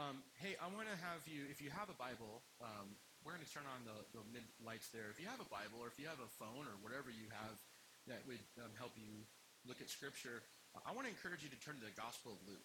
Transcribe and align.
Um, 0.00 0.24
hey, 0.40 0.56
I 0.56 0.64
want 0.72 0.88
to 0.88 0.96
have 0.96 1.20
you, 1.28 1.44
if 1.52 1.60
you 1.60 1.68
have 1.68 1.92
a 1.92 1.98
Bible, 2.00 2.40
um, 2.64 2.88
we're 3.20 3.36
going 3.36 3.44
to 3.44 3.52
turn 3.52 3.68
on 3.68 3.84
the, 3.84 3.92
the 4.16 4.24
mid 4.32 4.48
lights 4.64 4.88
there. 4.96 5.12
If 5.12 5.20
you 5.20 5.28
have 5.28 5.44
a 5.44 5.50
Bible 5.52 5.76
or 5.76 5.92
if 5.92 6.00
you 6.00 6.08
have 6.08 6.24
a 6.24 6.30
phone 6.40 6.64
or 6.64 6.72
whatever 6.80 7.12
you 7.12 7.28
have 7.28 7.60
that 8.08 8.24
would 8.24 8.40
um, 8.64 8.72
help 8.80 8.96
you 8.96 9.28
look 9.68 9.84
at 9.84 9.92
Scripture, 9.92 10.40
I 10.88 10.96
want 10.96 11.04
to 11.04 11.12
encourage 11.12 11.44
you 11.44 11.52
to 11.52 11.60
turn 11.60 11.76
to 11.76 11.84
the 11.84 11.92
Gospel 11.92 12.32
of 12.32 12.40
Luke. 12.48 12.64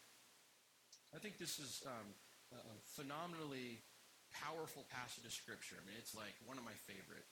I 1.12 1.20
think 1.20 1.36
this 1.36 1.60
is 1.60 1.84
um, 1.84 2.08
a 2.56 2.79
phenomenally 2.95 3.83
powerful 4.31 4.88
passage 4.88 5.27
of 5.27 5.36
Scripture. 5.36 5.75
I 5.75 5.83
mean, 5.83 5.99
it's 5.99 6.15
like 6.15 6.39
one 6.47 6.55
of 6.55 6.63
my 6.63 6.77
favorite 6.88 7.27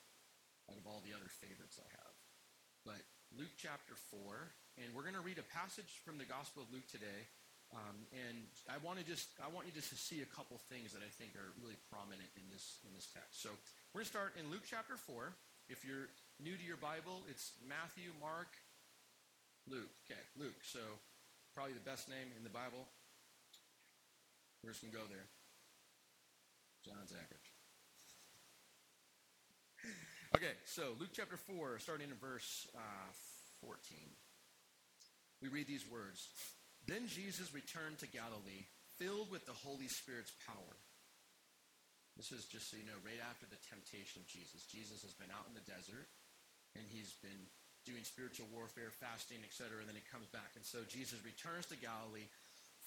out 0.68 0.76
of 0.76 0.84
all 0.84 1.00
the 1.08 1.16
other 1.16 1.32
favorites 1.32 1.80
I 1.80 1.88
have. 1.96 2.16
But 2.84 3.00
Luke 3.32 3.56
chapter 3.56 3.96
4, 4.12 4.84
and 4.84 4.92
we're 4.92 5.08
going 5.08 5.16
to 5.16 5.24
read 5.24 5.40
a 5.40 5.48
passage 5.48 6.04
from 6.04 6.20
the 6.20 6.28
Gospel 6.28 6.68
of 6.68 6.76
Luke 6.76 6.92
today. 6.92 7.32
Um, 7.74 8.06
and 8.14 8.46
I 8.70 8.78
want 8.86 9.02
to 9.02 9.06
just 9.06 9.34
I 9.42 9.50
want 9.50 9.66
you 9.66 9.74
just 9.74 9.90
to 9.90 9.98
see 9.98 10.22
a 10.22 10.30
couple 10.30 10.62
things 10.70 10.94
that 10.94 11.02
I 11.02 11.10
think 11.10 11.34
are 11.34 11.50
really 11.58 11.78
prominent 11.90 12.30
in 12.38 12.46
this 12.54 12.78
in 12.86 12.94
this 12.94 13.10
text. 13.10 13.42
So 13.42 13.50
we're 13.92 14.06
going 14.06 14.10
to 14.10 14.14
start 14.14 14.32
in 14.38 14.46
Luke 14.54 14.66
chapter 14.70 14.94
4. 14.94 15.34
If 15.74 15.82
you're 15.82 16.14
new 16.38 16.54
to 16.54 16.66
your 16.66 16.78
Bible, 16.78 17.26
it's 17.26 17.58
Matthew, 17.66 18.14
Mark, 18.22 18.54
Luke. 19.66 19.90
Okay, 20.06 20.22
Luke. 20.38 20.62
So 20.62 20.80
probably 21.58 21.74
the 21.74 21.88
best 21.88 22.10
name 22.10 22.30
in 22.38 22.46
the 22.46 22.54
Bible. 22.54 22.86
We're 24.62 24.78
just 24.78 24.86
to 24.86 24.94
go 24.94 25.04
there. 25.10 25.26
John 26.86 27.08
Zachary. 27.10 27.42
Okay, 30.36 30.54
so 30.66 30.98
Luke 31.00 31.14
chapter 31.14 31.38
4, 31.38 31.78
starting 31.80 32.10
in 32.10 32.16
verse 32.18 32.68
uh, 32.76 33.12
14. 33.62 33.98
We 35.42 35.48
read 35.48 35.68
these 35.68 35.86
words 35.90 36.28
Then 36.88 37.08
Jesus 37.08 37.56
returned 37.56 38.00
to 38.00 38.12
Galilee, 38.12 38.68
filled 39.00 39.32
with 39.32 39.46
the 39.48 39.56
Holy 39.56 39.88
Spirit's 39.88 40.36
power. 40.44 40.76
This 42.20 42.30
is 42.30 42.46
just 42.46 42.70
so 42.70 42.78
you 42.78 42.86
know, 42.86 43.00
right 43.02 43.22
after 43.26 43.50
the 43.50 43.62
temptation 43.66 44.22
of 44.22 44.30
Jesus. 44.30 44.70
Jesus 44.70 45.02
has 45.02 45.18
been 45.18 45.34
out 45.34 45.50
in 45.50 45.58
the 45.58 45.66
desert, 45.66 46.06
and 46.78 46.86
he's 46.86 47.16
been 47.26 47.50
doing 47.90 48.06
spiritual 48.06 48.48
warfare, 48.54 48.94
fasting, 49.02 49.42
etc., 49.44 49.82
and 49.82 49.90
then 49.90 49.98
he 49.98 50.06
comes 50.14 50.30
back. 50.30 50.54
And 50.56 50.64
so 50.64 50.86
Jesus 50.86 51.20
returns 51.26 51.66
to 51.72 51.80
Galilee, 51.80 52.30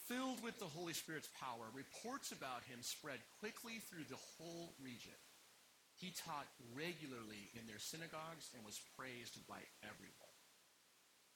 filled 0.07 0.41
with 0.47 0.57
the 0.63 0.71
Holy 0.71 0.95
Spirit's 0.95 1.29
power, 1.37 1.67
reports 1.75 2.31
about 2.31 2.63
him 2.71 2.81
spread 2.81 3.19
quickly 3.43 3.83
through 3.83 4.07
the 4.07 4.23
whole 4.39 4.73
region. 4.79 5.19
He 5.97 6.13
taught 6.13 6.47
regularly 6.77 7.51
in 7.57 7.67
their 7.67 7.81
synagogues 7.81 8.53
and 8.55 8.63
was 8.65 8.79
praised 8.95 9.41
by 9.49 9.61
everyone. 9.83 10.26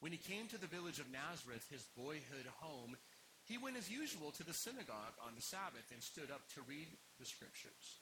When 0.01 0.13
he 0.13 0.19
came 0.19 0.49
to 0.49 0.59
the 0.61 0.67
village 0.67 0.99
of 0.99 1.13
Nazareth, 1.13 1.69
his 1.69 1.85
boyhood 1.97 2.49
home, 2.65 2.97
he 3.45 3.61
went 3.61 3.77
as 3.77 3.93
usual 3.93 4.33
to 4.33 4.45
the 4.45 4.57
synagogue 4.57 5.17
on 5.21 5.37
the 5.37 5.45
Sabbath 5.45 5.89
and 5.93 6.03
stood 6.03 6.33
up 6.33 6.49
to 6.57 6.65
read 6.65 6.89
the 7.21 7.29
scriptures. 7.29 8.01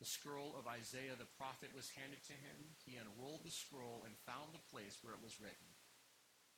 The 0.00 0.08
scroll 0.08 0.56
of 0.56 0.68
Isaiah 0.68 1.16
the 1.16 1.28
prophet 1.36 1.72
was 1.76 1.92
handed 1.92 2.24
to 2.28 2.36
him. 2.36 2.56
He 2.84 2.96
unrolled 2.96 3.44
the 3.44 3.52
scroll 3.52 4.04
and 4.04 4.16
found 4.24 4.52
the 4.52 4.68
place 4.72 4.96
where 5.00 5.12
it 5.12 5.24
was 5.24 5.40
written. 5.40 5.68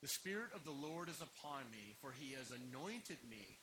The 0.02 0.10
Spirit 0.10 0.50
of 0.54 0.66
the 0.66 0.74
Lord 0.74 1.06
is 1.06 1.22
upon 1.22 1.70
me, 1.70 1.94
for 2.02 2.10
he 2.10 2.34
has 2.34 2.50
anointed 2.50 3.22
me 3.26 3.62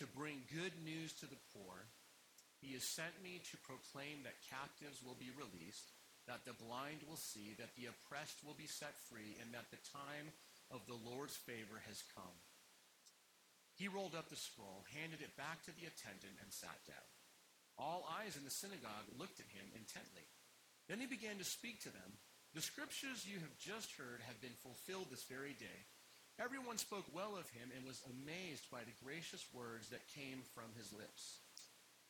to 0.00 0.08
bring 0.08 0.48
good 0.48 0.72
news 0.80 1.12
to 1.20 1.26
the 1.28 1.40
poor. 1.52 1.88
He 2.60 2.72
has 2.72 2.84
sent 2.84 3.20
me 3.20 3.44
to 3.52 3.64
proclaim 3.68 4.24
that 4.24 4.48
captives 4.48 5.04
will 5.04 5.16
be 5.16 5.28
released, 5.36 5.92
that 6.24 6.48
the 6.48 6.56
blind 6.56 7.04
will 7.04 7.20
see, 7.20 7.52
that 7.60 7.76
the 7.76 7.92
oppressed 7.92 8.40
will 8.40 8.56
be 8.56 8.68
set 8.68 8.96
free, 8.96 9.36
and 9.44 9.52
that 9.52 9.68
the 9.68 9.80
time 9.92 10.32
of 10.74 10.82
the 10.90 10.98
Lord's 10.98 11.38
favor 11.38 11.78
has 11.86 12.02
come. 12.18 12.36
He 13.78 13.86
rolled 13.86 14.18
up 14.18 14.28
the 14.28 14.38
scroll, 14.38 14.82
handed 14.90 15.22
it 15.22 15.38
back 15.38 15.62
to 15.64 15.74
the 15.74 15.86
attendant, 15.86 16.42
and 16.42 16.50
sat 16.50 16.78
down. 16.86 17.08
All 17.78 18.06
eyes 18.06 18.34
in 18.34 18.42
the 18.42 18.54
synagogue 18.54 19.10
looked 19.18 19.38
at 19.38 19.50
him 19.50 19.66
intently. 19.74 20.26
Then 20.90 20.98
he 20.98 21.06
began 21.06 21.38
to 21.38 21.46
speak 21.46 21.82
to 21.82 21.94
them. 21.94 22.18
The 22.54 22.62
scriptures 22.62 23.26
you 23.26 23.42
have 23.42 23.56
just 23.58 23.98
heard 23.98 24.22
have 24.26 24.38
been 24.38 24.54
fulfilled 24.62 25.10
this 25.10 25.26
very 25.26 25.58
day. 25.58 25.80
Everyone 26.38 26.78
spoke 26.78 27.06
well 27.14 27.34
of 27.34 27.50
him 27.50 27.70
and 27.74 27.86
was 27.86 28.02
amazed 28.06 28.70
by 28.70 28.82
the 28.86 28.98
gracious 29.02 29.42
words 29.54 29.90
that 29.90 30.14
came 30.14 30.42
from 30.54 30.70
his 30.78 30.92
lips. 30.94 31.42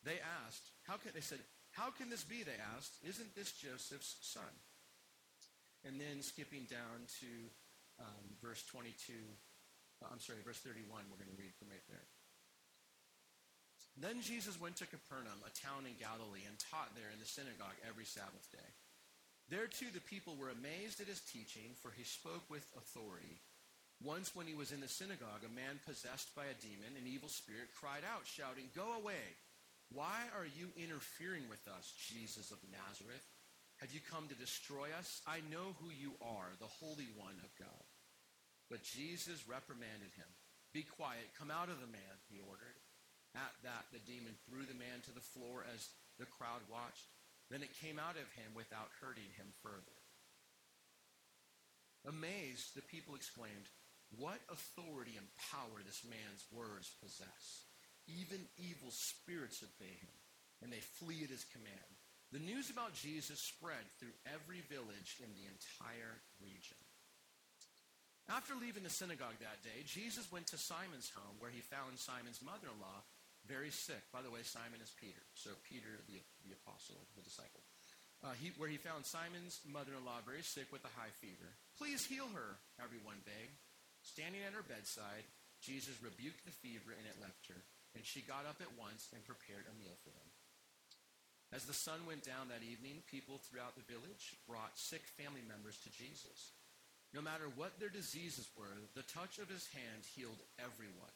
They 0.04 0.20
asked, 0.44 0.68
how 0.84 0.96
can, 1.00 1.12
they 1.14 1.24
said, 1.24 1.40
how 1.72 1.88
can 1.90 2.08
this 2.12 2.24
be, 2.24 2.44
they 2.44 2.60
asked. 2.76 3.00
Isn't 3.08 3.34
this 3.34 3.52
Joseph's 3.52 4.16
son? 4.20 4.52
And 5.84 6.00
then 6.00 6.20
skipping 6.20 6.68
down 6.68 7.08
to 7.20 7.28
um, 8.00 8.24
verse 8.42 8.62
22, 8.70 9.14
uh, 10.02 10.10
I'm 10.10 10.20
sorry, 10.20 10.42
verse 10.44 10.58
31, 10.60 10.86
we're 11.10 11.20
going 11.20 11.30
to 11.30 11.40
read 11.40 11.54
from 11.54 11.70
right 11.70 11.84
there. 11.88 12.06
Then 13.94 14.18
Jesus 14.20 14.58
went 14.58 14.74
to 14.82 14.90
Capernaum, 14.90 15.38
a 15.46 15.54
town 15.54 15.86
in 15.86 15.94
Galilee, 15.94 16.42
and 16.50 16.58
taught 16.58 16.90
there 16.98 17.14
in 17.14 17.22
the 17.22 17.30
synagogue 17.30 17.78
every 17.86 18.04
Sabbath 18.04 18.50
day. 18.50 18.70
There 19.46 19.70
too 19.70 19.92
the 19.94 20.02
people 20.02 20.34
were 20.34 20.50
amazed 20.50 20.98
at 20.98 21.06
his 21.06 21.22
teaching, 21.22 21.78
for 21.78 21.94
he 21.94 22.02
spoke 22.02 22.42
with 22.50 22.66
authority. 22.74 23.38
Once 24.02 24.34
when 24.34 24.50
he 24.50 24.54
was 24.58 24.72
in 24.72 24.80
the 24.82 24.90
synagogue, 24.90 25.46
a 25.46 25.52
man 25.54 25.78
possessed 25.86 26.34
by 26.34 26.50
a 26.50 26.58
demon, 26.58 26.98
an 26.98 27.06
evil 27.06 27.28
spirit, 27.28 27.70
cried 27.78 28.02
out, 28.02 28.26
shouting, 28.26 28.66
Go 28.74 28.98
away! 28.98 29.38
Why 29.92 30.26
are 30.34 30.48
you 30.48 30.74
interfering 30.74 31.46
with 31.46 31.62
us, 31.68 31.94
Jesus 31.94 32.50
of 32.50 32.58
Nazareth? 32.66 33.22
Have 33.84 33.92
you 33.92 34.00
come 34.00 34.24
to 34.32 34.40
destroy 34.40 34.88
us? 34.96 35.20
I 35.28 35.44
know 35.52 35.76
who 35.76 35.92
you 35.92 36.16
are, 36.24 36.48
the 36.56 36.72
Holy 36.80 37.04
One 37.20 37.36
of 37.44 37.52
God. 37.60 37.84
But 38.72 38.80
Jesus 38.80 39.44
reprimanded 39.44 40.08
him. 40.16 40.30
Be 40.72 40.88
quiet, 40.88 41.36
come 41.36 41.52
out 41.52 41.68
of 41.68 41.84
the 41.84 41.92
man, 41.92 42.16
he 42.32 42.40
ordered. 42.40 42.80
At 43.36 43.52
that, 43.60 43.84
the 43.92 44.00
demon 44.08 44.40
threw 44.48 44.64
the 44.64 44.72
man 44.72 45.04
to 45.04 45.12
the 45.12 45.28
floor 45.36 45.68
as 45.68 45.92
the 46.16 46.24
crowd 46.24 46.64
watched. 46.72 47.12
Then 47.52 47.60
it 47.60 47.76
came 47.76 48.00
out 48.00 48.16
of 48.16 48.24
him 48.32 48.56
without 48.56 48.88
hurting 49.04 49.28
him 49.36 49.52
further. 49.60 50.00
Amazed, 52.08 52.72
the 52.72 52.88
people 52.88 53.12
exclaimed, 53.12 53.68
What 54.16 54.40
authority 54.48 55.20
and 55.20 55.28
power 55.52 55.84
this 55.84 56.00
man's 56.08 56.48
words 56.48 56.88
possess! 57.04 57.68
Even 58.08 58.48
evil 58.56 58.96
spirits 58.96 59.60
obey 59.60 59.92
him, 60.00 60.16
and 60.64 60.72
they 60.72 60.80
flee 60.80 61.20
at 61.20 61.28
his 61.28 61.44
command. 61.52 61.93
The 62.34 62.42
news 62.42 62.66
about 62.66 62.98
Jesus 62.98 63.38
spread 63.38 63.86
through 64.02 64.10
every 64.26 64.58
village 64.66 65.22
in 65.22 65.30
the 65.38 65.46
entire 65.46 66.18
region. 66.42 66.74
After 68.26 68.58
leaving 68.58 68.82
the 68.82 68.90
synagogue 68.90 69.38
that 69.38 69.62
day, 69.62 69.86
Jesus 69.86 70.26
went 70.34 70.50
to 70.50 70.58
Simon's 70.58 71.14
home, 71.14 71.38
where 71.38 71.54
he 71.54 71.62
found 71.62 71.94
Simon's 71.94 72.42
mother 72.42 72.66
in 72.66 72.82
law 72.82 73.06
very 73.46 73.70
sick. 73.70 74.02
By 74.10 74.18
the 74.18 74.34
way, 74.34 74.42
Simon 74.42 74.82
is 74.82 74.90
Peter. 74.98 75.22
So 75.38 75.54
Peter, 75.62 76.02
the, 76.10 76.18
the 76.42 76.58
apostle, 76.58 77.06
the 77.14 77.22
disciple. 77.22 77.62
Uh, 78.18 78.34
he, 78.34 78.50
where 78.58 78.72
he 78.72 78.82
found 78.82 79.06
Simon's 79.06 79.62
mother-in-law 79.68 80.26
very 80.26 80.42
sick 80.42 80.66
with 80.74 80.82
a 80.82 80.96
high 80.98 81.14
fever. 81.22 81.54
Please 81.78 82.02
heal 82.02 82.26
her, 82.34 82.58
everyone 82.82 83.22
begged. 83.22 83.62
Standing 84.02 84.42
at 84.42 84.58
her 84.58 84.66
bedside, 84.66 85.22
Jesus 85.62 86.02
rebuked 86.02 86.42
the 86.42 86.58
fever 86.66 86.98
and 86.98 87.06
it 87.06 87.22
left 87.22 87.46
her. 87.46 87.62
And 87.94 88.02
she 88.02 88.26
got 88.26 88.48
up 88.48 88.58
at 88.58 88.74
once 88.74 89.12
and 89.14 89.22
prepared 89.22 89.70
a 89.70 89.78
meal 89.78 89.94
for 90.02 90.10
them. 90.10 90.33
As 91.54 91.70
the 91.70 91.76
sun 91.86 92.02
went 92.02 92.26
down 92.26 92.50
that 92.50 92.66
evening, 92.66 93.06
people 93.06 93.38
throughout 93.38 93.78
the 93.78 93.86
village 93.86 94.34
brought 94.50 94.74
sick 94.74 95.06
family 95.14 95.46
members 95.46 95.78
to 95.86 95.94
Jesus. 95.94 96.50
No 97.14 97.22
matter 97.22 97.46
what 97.54 97.78
their 97.78 97.94
diseases 97.94 98.50
were, 98.58 98.82
the 98.98 99.06
touch 99.06 99.38
of 99.38 99.46
his 99.46 99.70
hand 99.70 100.02
healed 100.02 100.42
everyone. 100.58 101.14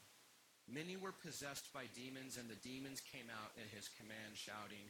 Many 0.71 0.95
were 0.95 1.11
possessed 1.11 1.75
by 1.75 1.91
demons, 1.91 2.39
and 2.39 2.47
the 2.47 2.63
demons 2.63 3.03
came 3.03 3.27
out 3.27 3.51
at 3.59 3.75
his 3.75 3.91
command, 3.99 4.39
shouting, 4.39 4.87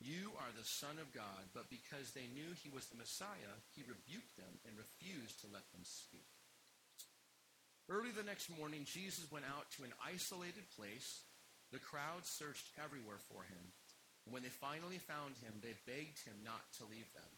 You 0.00 0.32
are 0.40 0.48
the 0.56 0.64
Son 0.64 0.96
of 0.96 1.12
God. 1.12 1.44
But 1.52 1.68
because 1.68 2.16
they 2.16 2.32
knew 2.32 2.56
he 2.56 2.72
was 2.72 2.88
the 2.88 2.96
Messiah, 2.96 3.60
he 3.76 3.84
rebuked 3.84 4.40
them 4.40 4.56
and 4.64 4.80
refused 4.80 5.44
to 5.44 5.52
let 5.52 5.68
them 5.76 5.84
speak. 5.84 6.24
Early 7.92 8.16
the 8.16 8.24
next 8.24 8.48
morning, 8.48 8.88
Jesus 8.88 9.28
went 9.28 9.44
out 9.44 9.68
to 9.76 9.84
an 9.84 9.92
isolated 10.00 10.64
place. 10.72 11.20
The 11.68 11.84
crowd 11.84 12.24
searched 12.24 12.72
everywhere 12.80 13.20
for 13.28 13.44
him. 13.44 13.76
When 14.26 14.42
they 14.42 14.50
finally 14.50 14.98
found 14.98 15.38
him, 15.38 15.62
they 15.62 15.78
begged 15.86 16.18
him 16.26 16.42
not 16.42 16.66
to 16.78 16.90
leave 16.90 17.08
them. 17.14 17.30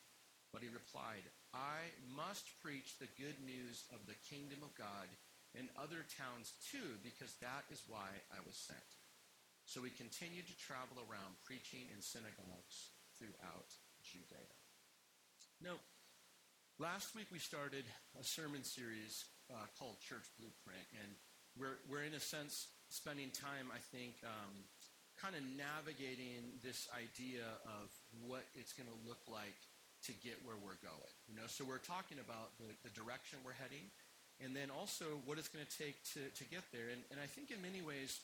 But 0.52 0.64
he 0.64 0.72
replied, 0.72 1.28
I 1.52 1.92
must 2.16 2.48
preach 2.64 2.96
the 2.96 3.12
good 3.20 3.36
news 3.44 3.84
of 3.92 4.00
the 4.08 4.16
kingdom 4.24 4.64
of 4.64 4.72
God 4.72 5.08
in 5.52 5.68
other 5.76 6.08
towns 6.16 6.56
too, 6.64 6.96
because 7.04 7.36
that 7.44 7.68
is 7.68 7.84
why 7.88 8.08
I 8.32 8.40
was 8.48 8.56
sent. 8.56 8.88
So 9.68 9.84
he 9.84 9.92
continued 9.92 10.48
to 10.48 10.56
travel 10.56 10.96
around 11.04 11.36
preaching 11.44 11.84
in 11.92 12.00
synagogues 12.00 12.96
throughout 13.20 13.68
Judea. 14.00 14.48
Now, 15.60 15.76
last 16.80 17.12
week 17.12 17.28
we 17.28 17.38
started 17.38 17.84
a 18.16 18.24
sermon 18.24 18.64
series 18.64 19.28
uh, 19.52 19.68
called 19.76 20.00
Church 20.00 20.24
Blueprint, 20.40 20.88
and 21.04 21.12
we're, 21.52 21.84
we're 21.84 22.08
in 22.08 22.16
a 22.16 22.20
sense 22.20 22.68
spending 22.88 23.28
time, 23.28 23.68
I 23.68 23.80
think, 23.92 24.16
um, 24.24 24.64
kind 25.18 25.34
of 25.34 25.42
navigating 25.58 26.58
this 26.62 26.86
idea 26.94 27.44
of 27.66 27.86
what 28.22 28.46
it's 28.54 28.72
going 28.72 28.88
to 28.88 28.98
look 29.06 29.20
like 29.26 29.58
to 30.06 30.14
get 30.22 30.38
where 30.46 30.54
we're 30.54 30.78
going. 30.78 31.14
You 31.26 31.34
know, 31.34 31.50
so 31.50 31.66
we're 31.66 31.82
talking 31.82 32.22
about 32.22 32.54
the, 32.62 32.70
the 32.86 32.92
direction 32.94 33.42
we're 33.42 33.58
heading, 33.58 33.82
and 34.38 34.54
then 34.54 34.70
also 34.70 35.18
what 35.26 35.36
it's 35.42 35.50
going 35.50 35.66
to 35.66 35.74
take 35.74 35.98
to, 36.14 36.22
to 36.38 36.44
get 36.46 36.62
there. 36.70 36.86
And, 36.94 37.02
and 37.10 37.18
I 37.18 37.26
think 37.26 37.50
in 37.50 37.58
many 37.58 37.82
ways, 37.82 38.22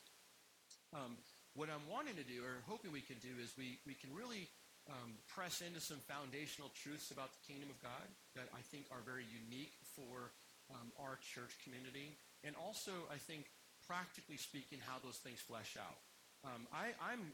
um, 0.95 1.19
what 1.59 1.67
I'm 1.67 1.83
wanting 1.91 2.15
to 2.15 2.27
do, 2.27 2.47
or 2.47 2.63
hoping 2.71 2.95
we 2.95 3.03
can 3.03 3.19
do, 3.19 3.35
is 3.43 3.51
we, 3.59 3.83
we 3.83 3.99
can 3.99 4.15
really 4.15 4.47
um, 4.87 5.19
press 5.27 5.67
into 5.67 5.83
some 5.83 5.99
foundational 6.07 6.71
truths 6.79 7.11
about 7.11 7.35
the 7.35 7.43
kingdom 7.43 7.75
of 7.75 7.79
God 7.83 8.07
that 8.39 8.47
I 8.55 8.63
think 8.71 8.87
are 8.95 9.03
very 9.03 9.27
unique 9.27 9.75
for 9.99 10.31
um, 10.71 10.95
our 11.03 11.19
church 11.35 11.59
community. 11.67 12.15
And 12.47 12.55
also, 12.55 12.95
I 13.11 13.19
think, 13.19 13.51
practically 13.87 14.39
speaking, 14.39 14.79
how 14.79 15.03
those 15.03 15.19
things 15.19 15.43
flesh 15.43 15.75
out. 15.75 15.99
Um, 16.45 16.69
I, 16.71 16.93
I'm 17.01 17.33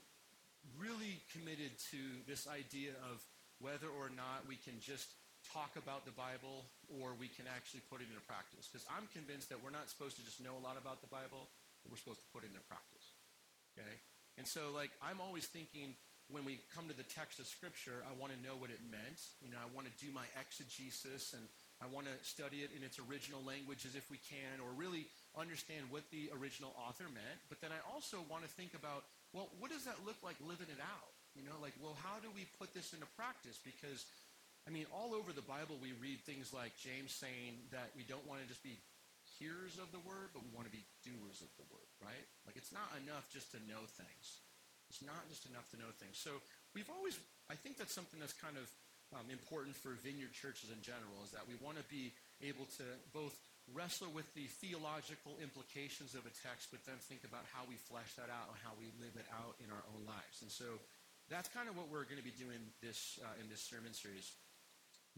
really 0.79 1.19
committed 1.35 1.75
to 1.91 2.01
this 2.31 2.47
idea 2.47 2.95
of 3.11 3.19
whether 3.59 3.91
or 3.91 4.09
not 4.15 4.47
we 4.47 4.55
can 4.55 4.79
just 4.79 5.11
talk 5.51 5.75
about 5.75 6.07
the 6.07 6.15
Bible 6.15 6.69
or 6.87 7.17
we 7.19 7.27
can 7.27 7.51
actually 7.51 7.83
put 7.91 7.99
it 8.01 8.09
into 8.09 8.23
practice. 8.25 8.71
Because 8.71 8.87
I'm 8.87 9.11
convinced 9.11 9.51
that 9.51 9.59
we're 9.59 9.75
not 9.75 9.91
supposed 9.91 10.15
to 10.21 10.25
just 10.25 10.39
know 10.39 10.55
a 10.55 10.63
lot 10.63 10.79
about 10.79 11.03
the 11.03 11.11
Bible, 11.11 11.51
we're 11.89 11.99
supposed 11.99 12.23
to 12.23 12.31
put 12.31 12.47
it 12.47 12.55
into 12.55 12.63
practice. 12.71 13.19
Okay? 13.75 13.95
And 14.39 14.47
so, 14.47 14.71
like, 14.71 14.95
I'm 15.03 15.19
always 15.19 15.51
thinking 15.51 15.99
when 16.31 16.47
we 16.47 16.63
come 16.71 16.87
to 16.87 16.95
the 16.95 17.07
text 17.11 17.43
of 17.43 17.51
Scripture, 17.51 18.07
I 18.07 18.15
want 18.15 18.31
to 18.31 18.39
know 18.39 18.55
what 18.55 18.71
it 18.71 18.79
meant. 18.87 19.19
You 19.43 19.51
know, 19.51 19.59
I 19.59 19.67
want 19.75 19.91
to 19.91 19.95
do 19.99 20.15
my 20.15 20.25
exegesis 20.39 21.35
and 21.35 21.43
I 21.83 21.91
want 21.91 22.07
to 22.07 22.15
study 22.23 22.63
it 22.63 22.71
in 22.71 22.87
its 22.87 23.03
original 23.03 23.43
language 23.43 23.83
as 23.83 23.99
if 23.99 24.07
we 24.13 24.21
can, 24.23 24.63
or 24.63 24.71
really 24.77 25.11
understand 25.39 25.87
what 25.91 26.07
the 26.11 26.31
original 26.35 26.75
author 26.75 27.07
meant. 27.07 27.39
But 27.47 27.63
then 27.63 27.71
I 27.71 27.81
also 27.87 28.23
want 28.27 28.43
to 28.43 28.51
think 28.51 28.75
about, 28.75 29.07
well, 29.31 29.51
what 29.63 29.71
does 29.71 29.87
that 29.87 30.03
look 30.03 30.19
like 30.27 30.39
living 30.43 30.71
it 30.71 30.83
out? 30.83 31.13
You 31.39 31.47
know, 31.47 31.55
like, 31.63 31.79
well, 31.79 31.95
how 32.03 32.19
do 32.19 32.27
we 32.35 32.51
put 32.59 32.75
this 32.75 32.91
into 32.91 33.07
practice? 33.15 33.55
Because, 33.63 34.03
I 34.67 34.75
mean, 34.75 34.91
all 34.91 35.15
over 35.15 35.31
the 35.31 35.47
Bible, 35.47 35.79
we 35.79 35.95
read 36.03 36.19
things 36.27 36.51
like 36.51 36.75
James 36.83 37.15
saying 37.15 37.71
that 37.71 37.95
we 37.95 38.03
don't 38.03 38.27
want 38.27 38.43
to 38.43 38.47
just 38.51 38.67
be 38.67 38.75
hearers 39.39 39.79
of 39.79 39.95
the 39.95 40.03
word, 40.03 40.35
but 40.35 40.43
we 40.43 40.51
want 40.51 40.67
to 40.67 40.75
be 40.75 40.83
doers 41.07 41.39
of 41.39 41.51
the 41.55 41.67
word, 41.71 41.87
right? 42.03 42.27
Like, 42.45 42.59
it's 42.59 42.75
not 42.75 42.91
enough 43.07 43.31
just 43.31 43.55
to 43.55 43.63
know 43.71 43.87
things. 43.87 44.43
It's 44.91 45.07
not 45.07 45.23
just 45.31 45.47
enough 45.47 45.71
to 45.71 45.79
know 45.79 45.95
things. 46.03 46.19
So 46.19 46.43
we've 46.75 46.91
always, 46.91 47.15
I 47.47 47.55
think 47.55 47.79
that's 47.79 47.95
something 47.95 48.19
that's 48.19 48.35
kind 48.35 48.59
of 48.59 48.67
um, 49.15 49.31
important 49.31 49.79
for 49.79 49.95
vineyard 50.03 50.35
churches 50.35 50.75
in 50.75 50.83
general, 50.83 51.23
is 51.23 51.31
that 51.31 51.47
we 51.47 51.55
want 51.63 51.79
to 51.79 51.87
be 51.87 52.11
able 52.43 52.67
to 52.83 52.87
both 53.15 53.39
wrestle 53.69 54.11
with 54.11 54.27
the 54.35 54.49
theological 54.63 55.37
implications 55.43 56.15
of 56.15 56.25
a 56.27 56.35
text, 56.43 56.73
but 56.73 56.83
then 56.87 56.97
think 57.07 57.23
about 57.23 57.45
how 57.55 57.63
we 57.69 57.77
flesh 57.77 58.15
that 58.17 58.33
out 58.33 58.51
and 58.51 58.59
how 58.65 58.75
we 58.81 58.91
live 58.99 59.15
it 59.15 59.29
out 59.31 59.55
in 59.63 59.69
our 59.71 59.85
own 59.95 60.03
lives. 60.07 60.43
And 60.43 60.51
so 60.51 60.67
that's 61.29 61.49
kind 61.51 61.69
of 61.69 61.77
what 61.77 61.93
we're 61.93 62.09
going 62.09 62.21
to 62.21 62.27
be 62.27 62.35
doing 62.35 62.59
this 62.83 63.21
uh, 63.23 63.43
in 63.43 63.47
this 63.49 63.63
sermon 63.63 63.95
series. 63.95 64.33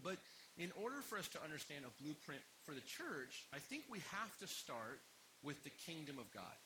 But 0.02 0.20
in 0.60 0.72
order 0.76 1.00
for 1.00 1.16
us 1.16 1.28
to 1.36 1.40
understand 1.40 1.84
a 1.88 1.92
blueprint 2.02 2.42
for 2.64 2.76
the 2.76 2.84
church, 2.84 3.48
I 3.54 3.60
think 3.60 3.88
we 3.88 4.00
have 4.12 4.32
to 4.44 4.48
start 4.48 5.00
with 5.40 5.62
the 5.64 5.74
kingdom 5.88 6.20
of 6.20 6.28
God. 6.32 6.56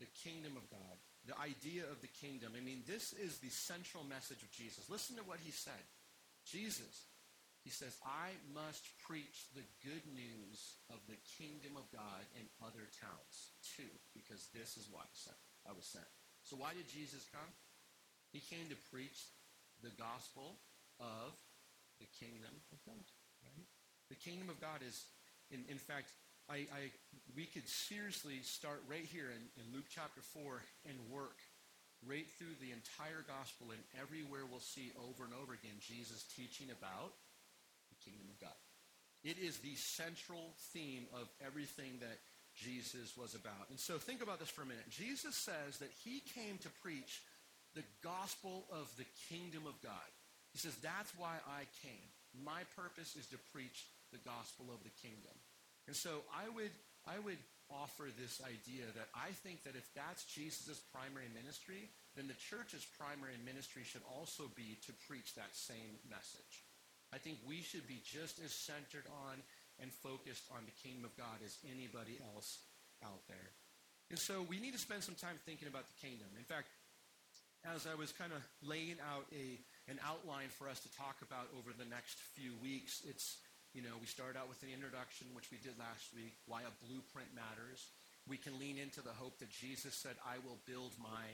The 0.00 0.10
kingdom 0.24 0.58
of 0.58 0.64
God 0.68 0.98
the 1.26 1.38
idea 1.38 1.84
of 1.90 2.00
the 2.00 2.10
kingdom. 2.10 2.52
I 2.56 2.60
mean, 2.60 2.82
this 2.86 3.12
is 3.12 3.38
the 3.38 3.50
central 3.50 4.02
message 4.04 4.42
of 4.42 4.50
Jesus. 4.50 4.90
Listen 4.90 5.16
to 5.16 5.22
what 5.22 5.38
he 5.42 5.52
said. 5.52 5.86
Jesus, 6.44 7.06
he 7.62 7.70
says, 7.70 7.94
I 8.02 8.34
must 8.50 8.82
preach 9.06 9.46
the 9.54 9.62
good 9.86 10.02
news 10.10 10.82
of 10.90 10.98
the 11.06 11.18
kingdom 11.38 11.78
of 11.78 11.86
God 11.94 12.26
in 12.34 12.50
other 12.58 12.90
towns 12.98 13.54
too, 13.62 13.90
because 14.10 14.50
this 14.50 14.74
is 14.74 14.90
why 14.90 15.06
I, 15.66 15.70
was 15.70 15.86
sent. 15.86 16.06
So 16.42 16.58
why 16.58 16.74
did 16.74 16.90
Jesus 16.90 17.22
come? 17.30 17.46
He 18.34 18.42
came 18.42 18.66
to 18.66 18.78
preach 18.90 19.30
the 19.78 19.94
gospel 19.94 20.58
of 20.98 21.38
the 22.02 22.10
kingdom 22.18 22.50
of 22.74 22.82
God. 22.82 23.06
Right? 23.46 23.66
The 24.10 24.18
kingdom 24.18 24.50
of 24.50 24.58
God 24.58 24.82
is, 24.82 25.06
in, 25.54 25.62
in 25.70 25.78
fact, 25.78 26.10
I, 26.50 26.66
I, 26.74 26.90
we 27.38 27.46
could 27.46 27.70
seriously 27.70 28.42
start 28.42 28.82
right 28.90 29.06
here 29.06 29.30
in, 29.30 29.42
in 29.54 29.70
Luke 29.70 29.86
chapter 29.86 30.18
4 30.34 30.66
and 30.90 30.98
work 31.06 31.38
right 32.02 32.26
through 32.34 32.58
the 32.58 32.74
entire 32.74 33.22
gospel 33.22 33.70
and 33.70 33.78
everywhere 33.94 34.42
we'll 34.50 34.58
see 34.58 34.90
over 34.98 35.22
and 35.22 35.30
over 35.38 35.54
again 35.54 35.78
Jesus 35.78 36.26
teaching 36.34 36.74
about 36.74 37.14
kingdom 38.04 38.26
of 38.28 38.38
God. 38.40 38.58
It 39.24 39.38
is 39.38 39.58
the 39.58 39.74
central 39.76 40.54
theme 40.74 41.06
of 41.14 41.30
everything 41.44 41.98
that 42.00 42.18
Jesus 42.54 43.16
was 43.16 43.34
about. 43.34 43.70
And 43.70 43.78
so 43.78 43.96
think 43.96 44.22
about 44.22 44.40
this 44.40 44.50
for 44.50 44.62
a 44.62 44.66
minute. 44.66 44.90
Jesus 44.90 45.36
says 45.36 45.78
that 45.78 45.94
he 46.04 46.20
came 46.34 46.58
to 46.58 46.68
preach 46.82 47.22
the 47.74 47.86
gospel 48.02 48.66
of 48.70 48.90
the 48.98 49.06
kingdom 49.30 49.64
of 49.66 49.80
God. 49.80 50.10
He 50.52 50.58
says, 50.58 50.76
that's 50.82 51.12
why 51.16 51.40
I 51.48 51.64
came. 51.80 52.08
My 52.44 52.68
purpose 52.76 53.16
is 53.16 53.26
to 53.32 53.38
preach 53.52 53.86
the 54.12 54.20
gospel 54.20 54.68
of 54.68 54.84
the 54.84 54.92
kingdom. 55.00 55.32
And 55.86 55.96
so 55.96 56.26
I 56.28 56.48
would, 56.52 56.74
I 57.08 57.18
would 57.18 57.40
offer 57.70 58.12
this 58.20 58.42
idea 58.44 58.84
that 58.92 59.08
I 59.16 59.32
think 59.40 59.64
that 59.64 59.76
if 59.76 59.88
that's 59.96 60.28
Jesus' 60.28 60.82
primary 60.92 61.32
ministry, 61.32 61.88
then 62.16 62.28
the 62.28 62.36
church's 62.36 62.84
primary 62.84 63.40
ministry 63.40 63.80
should 63.84 64.04
also 64.04 64.52
be 64.52 64.76
to 64.84 64.92
preach 65.08 65.34
that 65.34 65.56
same 65.56 65.96
message. 66.10 66.68
I 67.12 67.18
think 67.18 67.38
we 67.46 67.60
should 67.60 67.86
be 67.86 68.00
just 68.02 68.40
as 68.42 68.52
centered 68.52 69.04
on 69.28 69.36
and 69.80 69.92
focused 69.92 70.48
on 70.52 70.64
the 70.64 70.76
kingdom 70.80 71.04
of 71.04 71.16
God 71.16 71.38
as 71.44 71.56
anybody 71.68 72.18
else 72.34 72.58
out 73.04 73.22
there. 73.28 73.52
And 74.10 74.18
so 74.18 74.44
we 74.48 74.60
need 74.60 74.72
to 74.72 74.82
spend 74.82 75.04
some 75.04 75.16
time 75.16 75.36
thinking 75.44 75.68
about 75.68 75.84
the 75.88 75.98
kingdom. 76.00 76.28
In 76.36 76.44
fact, 76.44 76.68
as 77.64 77.86
I 77.86 77.94
was 77.94 78.12
kind 78.12 78.32
of 78.32 78.42
laying 78.60 78.98
out 79.00 79.24
a, 79.32 79.60
an 79.90 80.00
outline 80.02 80.50
for 80.50 80.68
us 80.68 80.80
to 80.80 80.90
talk 80.96 81.20
about 81.22 81.48
over 81.56 81.70
the 81.76 81.88
next 81.88 82.18
few 82.34 82.52
weeks, 82.62 83.02
it's 83.08 83.38
you 83.72 83.80
know, 83.80 83.96
we 83.96 84.04
start 84.04 84.36
out 84.36 84.52
with 84.52 84.60
an 84.60 84.68
introduction, 84.68 85.32
which 85.32 85.48
we 85.48 85.56
did 85.56 85.72
last 85.80 86.12
week, 86.12 86.36
why 86.44 86.60
a 86.60 86.72
blueprint 86.84 87.32
matters. 87.32 87.88
We 88.28 88.36
can 88.36 88.60
lean 88.60 88.76
into 88.76 89.00
the 89.00 89.16
hope 89.16 89.40
that 89.40 89.48
Jesus 89.48 89.96
said, 89.96 90.20
I 90.28 90.36
will 90.44 90.60
build 90.68 90.92
my 91.00 91.24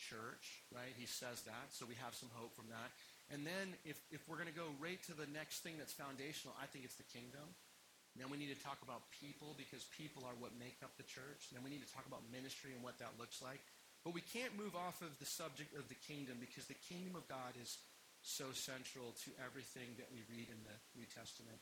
church, 0.00 0.64
right? 0.72 0.96
He 0.96 1.04
says 1.04 1.44
that, 1.44 1.76
so 1.76 1.84
we 1.84 1.94
have 2.00 2.16
some 2.16 2.32
hope 2.32 2.56
from 2.56 2.72
that. 2.72 2.96
And 3.30 3.42
then 3.42 3.74
if, 3.82 3.98
if 4.14 4.22
we're 4.30 4.38
going 4.38 4.50
to 4.50 4.54
go 4.54 4.70
right 4.78 5.02
to 5.10 5.14
the 5.14 5.26
next 5.34 5.66
thing 5.66 5.74
that's 5.78 5.92
foundational, 5.92 6.54
I 6.62 6.70
think 6.70 6.86
it's 6.86 6.98
the 6.98 7.10
kingdom. 7.10 7.42
Then 8.16 8.32
we 8.32 8.40
need 8.40 8.54
to 8.54 8.62
talk 8.64 8.80
about 8.80 9.12
people 9.12 9.52
because 9.60 9.84
people 9.92 10.24
are 10.24 10.32
what 10.40 10.56
make 10.56 10.80
up 10.80 10.96
the 10.96 11.04
church. 11.04 11.52
Then 11.52 11.60
we 11.60 11.68
need 11.68 11.84
to 11.84 11.92
talk 11.92 12.08
about 12.08 12.24
ministry 12.32 12.72
and 12.72 12.80
what 12.80 12.96
that 13.02 13.18
looks 13.20 13.44
like. 13.44 13.60
But 14.06 14.14
we 14.14 14.22
can't 14.22 14.54
move 14.56 14.78
off 14.78 15.02
of 15.02 15.12
the 15.18 15.28
subject 15.28 15.74
of 15.74 15.90
the 15.90 15.98
kingdom 16.06 16.38
because 16.38 16.70
the 16.70 16.78
kingdom 16.86 17.18
of 17.18 17.26
God 17.26 17.58
is 17.60 17.76
so 18.22 18.54
central 18.54 19.12
to 19.26 19.30
everything 19.42 19.98
that 19.98 20.08
we 20.14 20.22
read 20.30 20.48
in 20.48 20.60
the 20.64 20.76
New 20.94 21.04
Testament. 21.10 21.58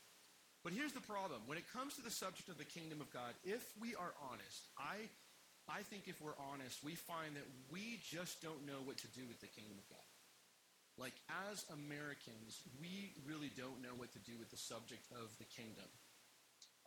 But 0.63 0.73
here's 0.73 0.93
the 0.93 1.03
problem. 1.03 1.41
When 1.45 1.57
it 1.57 1.65
comes 1.73 1.97
to 1.97 2.05
the 2.05 2.13
subject 2.13 2.49
of 2.49 2.57
the 2.57 2.65
kingdom 2.65 3.01
of 3.01 3.09
God, 3.13 3.33
if 3.43 3.61
we 3.81 3.93
are 3.93 4.13
honest, 4.31 4.65
I, 4.77 5.09
I 5.69 5.81
think 5.85 6.05
if 6.07 6.21
we're 6.21 6.37
honest, 6.53 6.81
we 6.85 6.95
find 6.95 7.35
that 7.35 7.45
we 7.69 8.01
just 8.01 8.41
don't 8.41 8.65
know 8.65 8.81
what 8.85 8.97
to 9.01 9.09
do 9.13 9.21
with 9.27 9.41
the 9.41 9.51
kingdom 9.51 9.77
of 9.77 9.85
God. 9.89 10.04
Like, 10.95 11.15
as 11.51 11.67
Americans, 11.75 12.63
we 12.79 13.11
really 13.27 13.51
don't 13.51 13.83
know 13.83 13.91
what 13.99 14.15
to 14.15 14.21
do 14.23 14.39
with 14.39 14.49
the 14.49 14.59
subject 14.59 15.03
of 15.11 15.27
the 15.37 15.47
kingdom. 15.51 15.87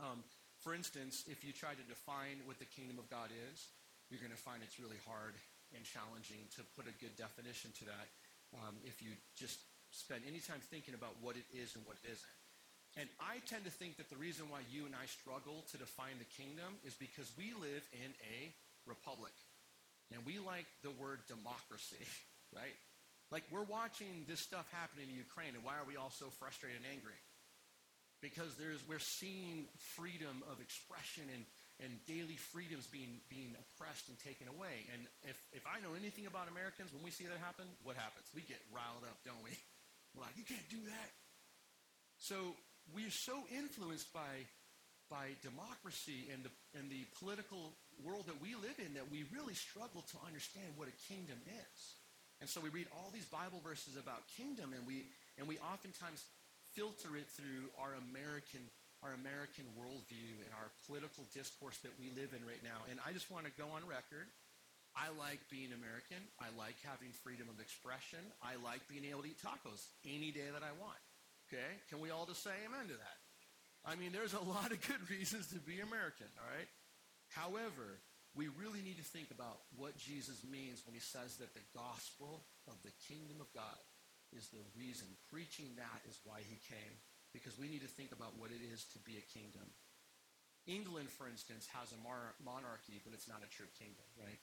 Um, 0.00 0.24
for 0.64 0.72
instance, 0.72 1.28
if 1.28 1.44
you 1.44 1.52
try 1.52 1.76
to 1.76 1.84
define 1.86 2.40
what 2.48 2.58
the 2.58 2.68
kingdom 2.72 2.96
of 2.96 3.06
God 3.12 3.28
is, 3.52 3.68
you're 4.08 4.22
going 4.22 4.32
to 4.32 4.40
find 4.40 4.64
it's 4.64 4.80
really 4.80 4.98
hard 5.04 5.36
and 5.76 5.84
challenging 5.84 6.40
to 6.56 6.64
put 6.72 6.88
a 6.88 6.94
good 6.96 7.12
definition 7.20 7.68
to 7.76 7.84
that 7.92 8.08
um, 8.56 8.80
if 8.88 9.04
you 9.04 9.12
just 9.36 9.60
spend 9.92 10.24
any 10.24 10.40
time 10.40 10.60
thinking 10.72 10.96
about 10.96 11.12
what 11.20 11.36
it 11.36 11.44
is 11.52 11.76
and 11.76 11.84
what 11.84 12.00
it 12.00 12.08
isn't. 12.08 12.36
And 12.96 13.08
I 13.20 13.44
tend 13.44 13.68
to 13.68 13.70
think 13.70 14.00
that 14.00 14.08
the 14.08 14.16
reason 14.16 14.48
why 14.48 14.64
you 14.72 14.88
and 14.88 14.96
I 14.96 15.04
struggle 15.06 15.62
to 15.70 15.76
define 15.76 16.16
the 16.18 16.30
kingdom 16.34 16.80
is 16.82 16.96
because 16.96 17.28
we 17.36 17.52
live 17.60 17.84
in 17.92 18.10
a 18.24 18.50
republic. 18.88 19.36
And 20.10 20.24
we 20.24 20.40
like 20.40 20.66
the 20.80 20.90
word 20.96 21.20
democracy, 21.28 22.00
right? 22.56 22.74
Like 23.30 23.44
we're 23.50 23.68
watching 23.68 24.24
this 24.26 24.40
stuff 24.40 24.66
happening 24.72 25.10
in 25.10 25.16
Ukraine, 25.16 25.54
and 25.54 25.64
why 25.64 25.76
are 25.76 25.86
we 25.86 25.96
all 25.96 26.10
so 26.10 26.26
frustrated 26.40 26.80
and 26.80 26.88
angry? 26.88 27.18
Because 28.20 28.54
there's 28.56 28.80
we're 28.88 29.02
seeing 29.02 29.68
freedom 29.94 30.42
of 30.50 30.60
expression 30.60 31.24
and 31.32 31.44
and 31.78 31.94
daily 32.10 32.34
freedoms 32.50 32.90
being, 32.90 33.22
being 33.30 33.54
oppressed 33.54 34.10
and 34.10 34.18
taken 34.18 34.50
away. 34.50 34.82
And 34.90 35.06
if, 35.22 35.38
if 35.54 35.62
I 35.62 35.78
know 35.78 35.94
anything 35.94 36.26
about 36.26 36.50
Americans, 36.50 36.90
when 36.90 37.06
we 37.06 37.14
see 37.14 37.30
that 37.30 37.38
happen, 37.38 37.70
what 37.86 37.94
happens? 37.94 38.26
We 38.34 38.42
get 38.42 38.58
riled 38.74 39.06
up, 39.06 39.18
don't 39.22 39.42
we? 39.46 39.54
We're 40.14 40.26
like, 40.26 40.34
you 40.34 40.42
can't 40.42 40.66
do 40.66 40.82
that. 40.90 41.10
So 42.18 42.58
we're 42.90 43.14
so 43.14 43.46
influenced 43.54 44.10
by, 44.10 44.42
by 45.06 45.38
democracy 45.46 46.26
and 46.34 46.42
the, 46.42 46.50
and 46.74 46.90
the 46.90 47.06
political 47.22 47.78
world 48.02 48.26
that 48.26 48.42
we 48.42 48.58
live 48.58 48.74
in 48.82 48.98
that 48.98 49.06
we 49.06 49.22
really 49.30 49.54
struggle 49.54 50.02
to 50.02 50.16
understand 50.26 50.74
what 50.74 50.90
a 50.90 50.96
kingdom 51.06 51.38
is. 51.46 51.78
And 52.40 52.48
so 52.48 52.60
we 52.60 52.70
read 52.70 52.86
all 52.94 53.10
these 53.10 53.26
Bible 53.26 53.60
verses 53.66 53.98
about 53.98 54.22
kingdom, 54.38 54.70
and 54.70 54.86
we, 54.86 55.10
and 55.38 55.48
we 55.50 55.58
oftentimes 55.58 56.22
filter 56.74 57.18
it 57.18 57.26
through 57.34 57.70
our 57.78 57.94
American 58.10 58.62
our 59.02 59.14
American 59.14 59.62
worldview 59.78 60.42
and 60.42 60.50
our 60.58 60.74
political 60.90 61.22
discourse 61.30 61.78
that 61.86 61.94
we 62.02 62.10
live 62.18 62.34
in 62.34 62.42
right 62.42 62.62
now. 62.66 62.82
And 62.90 62.98
I 63.06 63.14
just 63.14 63.30
want 63.30 63.46
to 63.46 63.54
go 63.54 63.70
on 63.70 63.86
record. 63.86 64.26
I 64.98 65.14
like 65.14 65.38
being 65.46 65.70
American. 65.70 66.18
I 66.42 66.50
like 66.58 66.74
having 66.82 67.14
freedom 67.22 67.46
of 67.46 67.62
expression. 67.62 68.18
I 68.42 68.58
like 68.58 68.82
being 68.90 69.06
able 69.06 69.22
to 69.22 69.30
eat 69.30 69.38
tacos 69.38 69.86
any 70.02 70.34
day 70.34 70.50
that 70.50 70.66
I 70.66 70.74
want. 70.82 70.98
Okay? 71.46 71.78
Can 71.86 72.02
we 72.02 72.10
all 72.10 72.26
just 72.26 72.42
say 72.42 72.50
amen 72.66 72.90
to 72.90 72.98
that? 72.98 73.18
I 73.86 73.94
mean, 73.94 74.10
there's 74.10 74.34
a 74.34 74.42
lot 74.42 74.74
of 74.74 74.82
good 74.82 75.02
reasons 75.14 75.46
to 75.54 75.62
be 75.62 75.78
American, 75.78 76.26
all 76.42 76.50
right? 76.50 76.70
However, 77.30 78.02
we 78.36 78.48
really 78.60 78.84
need 78.84 79.00
to 79.00 79.06
think 79.06 79.32
about 79.32 79.64
what 79.74 79.96
Jesus 79.96 80.44
means 80.44 80.84
when 80.84 80.94
he 80.94 81.02
says 81.02 81.36
that 81.40 81.54
the 81.56 81.64
gospel 81.74 82.44
of 82.68 82.76
the 82.84 82.94
kingdom 83.08 83.40
of 83.40 83.50
God 83.56 83.80
is 84.36 84.52
the 84.52 84.62
reason. 84.76 85.08
Preaching 85.32 85.72
that 85.80 86.00
is 86.04 86.20
why 86.22 86.44
he 86.44 86.60
came, 86.68 86.94
because 87.32 87.56
we 87.56 87.68
need 87.68 87.82
to 87.82 87.90
think 87.90 88.12
about 88.12 88.36
what 88.36 88.52
it 88.52 88.60
is 88.60 88.84
to 88.92 89.00
be 89.02 89.16
a 89.16 89.30
kingdom. 89.32 89.64
England, 90.68 91.08
for 91.08 91.24
instance, 91.24 91.64
has 91.72 91.88
a 91.96 92.00
monarchy, 92.44 93.00
but 93.00 93.16
it's 93.16 93.26
not 93.26 93.40
a 93.40 93.48
true 93.48 93.68
kingdom, 93.80 94.04
right? 94.20 94.36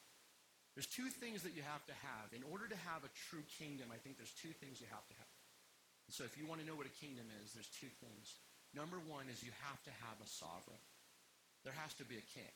There's 0.74 0.90
two 0.90 1.08
things 1.08 1.46
that 1.46 1.56
you 1.56 1.62
have 1.64 1.86
to 1.86 1.96
have. 2.04 2.34
In 2.36 2.44
order 2.50 2.68
to 2.68 2.80
have 2.90 3.06
a 3.06 3.16
true 3.30 3.46
kingdom, 3.48 3.94
I 3.94 4.02
think 4.02 4.18
there's 4.18 4.34
two 4.34 4.52
things 4.58 4.82
you 4.82 4.90
have 4.90 5.06
to 5.08 5.16
have. 5.16 5.32
So 6.12 6.26
if 6.26 6.36
you 6.36 6.50
want 6.50 6.60
to 6.62 6.68
know 6.68 6.76
what 6.76 6.90
a 6.90 6.98
kingdom 7.00 7.26
is, 7.42 7.54
there's 7.54 7.72
two 7.72 7.90
things. 8.04 8.42
Number 8.76 9.00
one 9.00 9.32
is 9.32 9.40
you 9.46 9.56
have 9.70 9.80
to 9.88 9.94
have 10.04 10.18
a 10.20 10.28
sovereign. 10.28 10.82
There 11.64 11.74
has 11.80 11.96
to 12.02 12.06
be 12.06 12.20
a 12.20 12.26
king, 12.36 12.54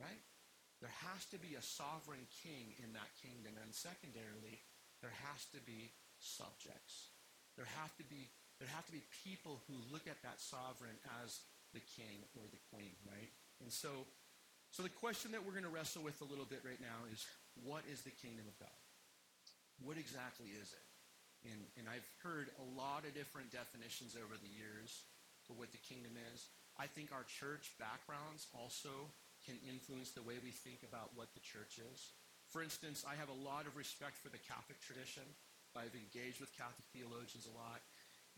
right? 0.00 0.20
There 0.84 0.92
has 1.16 1.24
to 1.32 1.40
be 1.40 1.56
a 1.56 1.64
sovereign 1.64 2.28
king 2.44 2.76
in 2.84 2.92
that 2.92 3.08
kingdom. 3.24 3.56
And 3.56 3.72
secondarily, 3.72 4.60
there 5.00 5.16
has 5.32 5.48
to 5.56 5.60
be 5.64 5.96
subjects. 6.20 7.08
There 7.56 7.64
have 7.80 7.96
to 7.96 8.04
be 8.04 8.28
there 8.60 8.68
have 8.68 8.84
to 8.86 8.94
be 8.94 9.02
people 9.24 9.64
who 9.64 9.80
look 9.88 10.04
at 10.04 10.20
that 10.22 10.38
sovereign 10.44 10.94
as 11.24 11.40
the 11.72 11.82
king 11.82 12.22
or 12.36 12.44
the 12.52 12.60
queen, 12.68 12.92
right? 13.08 13.32
And 13.64 13.72
so 13.72 14.04
so 14.76 14.84
the 14.84 14.92
question 14.92 15.32
that 15.32 15.40
we're 15.40 15.56
going 15.56 15.64
to 15.64 15.72
wrestle 15.72 16.04
with 16.04 16.20
a 16.20 16.28
little 16.28 16.44
bit 16.44 16.60
right 16.60 16.82
now 16.84 17.08
is 17.08 17.24
what 17.64 17.88
is 17.88 18.04
the 18.04 18.12
kingdom 18.12 18.44
of 18.44 18.56
God? 18.60 18.80
What 19.80 19.96
exactly 19.96 20.52
is 20.52 20.68
it? 20.68 20.86
And, 21.48 21.64
and 21.80 21.88
I've 21.88 22.04
heard 22.20 22.52
a 22.60 22.66
lot 22.76 23.08
of 23.08 23.16
different 23.16 23.48
definitions 23.48 24.20
over 24.20 24.36
the 24.36 24.52
years 24.52 25.08
for 25.48 25.56
what 25.56 25.72
the 25.72 25.80
kingdom 25.80 26.12
is. 26.34 26.52
I 26.76 26.92
think 26.92 27.08
our 27.08 27.24
church 27.24 27.72
backgrounds 27.80 28.52
also 28.52 29.08
can 29.44 29.60
influence 29.68 30.10
the 30.12 30.24
way 30.24 30.40
we 30.40 30.50
think 30.50 30.82
about 30.82 31.12
what 31.14 31.32
the 31.36 31.44
church 31.44 31.78
is. 31.78 32.12
For 32.48 32.64
instance, 32.64 33.04
I 33.04 33.16
have 33.16 33.28
a 33.28 33.40
lot 33.44 33.68
of 33.68 33.76
respect 33.76 34.16
for 34.20 34.28
the 34.28 34.40
Catholic 34.40 34.80
tradition. 34.80 35.24
I've 35.74 35.94
engaged 35.94 36.38
with 36.38 36.54
Catholic 36.54 36.86
theologians 36.94 37.46
a 37.46 37.54
lot. 37.54 37.82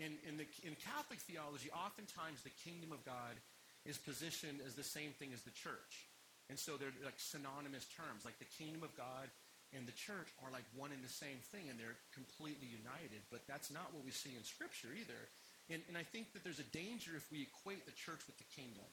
In, 0.01 0.17
in, 0.29 0.37
the, 0.37 0.49
in 0.65 0.77
Catholic 0.77 1.21
theology, 1.25 1.69
oftentimes 1.73 2.45
the 2.45 2.55
kingdom 2.65 2.93
of 2.93 3.05
God 3.05 3.37
is 3.85 3.97
positioned 3.97 4.61
as 4.65 4.75
the 4.75 4.85
same 4.85 5.13
thing 5.17 5.33
as 5.33 5.45
the 5.45 5.53
church. 5.53 6.09
And 6.49 6.59
so 6.59 6.77
they're 6.77 6.95
like 7.05 7.19
synonymous 7.19 7.87
terms, 7.97 8.25
like 8.25 8.39
the 8.39 8.49
kingdom 8.57 8.83
of 8.83 8.95
God 8.97 9.29
and 9.75 9.83
the 9.85 9.97
church 9.97 10.31
are 10.45 10.53
like 10.55 10.65
one 10.79 10.95
and 10.95 11.03
the 11.03 11.11
same 11.11 11.43
thing, 11.51 11.67
and 11.67 11.75
they're 11.75 11.99
completely 12.15 12.71
united. 12.71 13.21
But 13.35 13.45
that's 13.51 13.73
not 13.73 13.91
what 13.91 14.07
we 14.07 14.15
see 14.15 14.33
in 14.39 14.45
Scripture 14.47 14.95
either. 14.95 15.19
And, 15.69 15.83
and 15.91 15.99
I 15.99 16.07
think 16.07 16.31
that 16.33 16.47
there's 16.47 16.63
a 16.63 16.71
danger 16.71 17.19
if 17.19 17.27
we 17.35 17.51
equate 17.51 17.83
the 17.83 17.97
church 17.97 18.23
with 18.31 18.39
the 18.39 18.47
kingdom. 18.55 18.87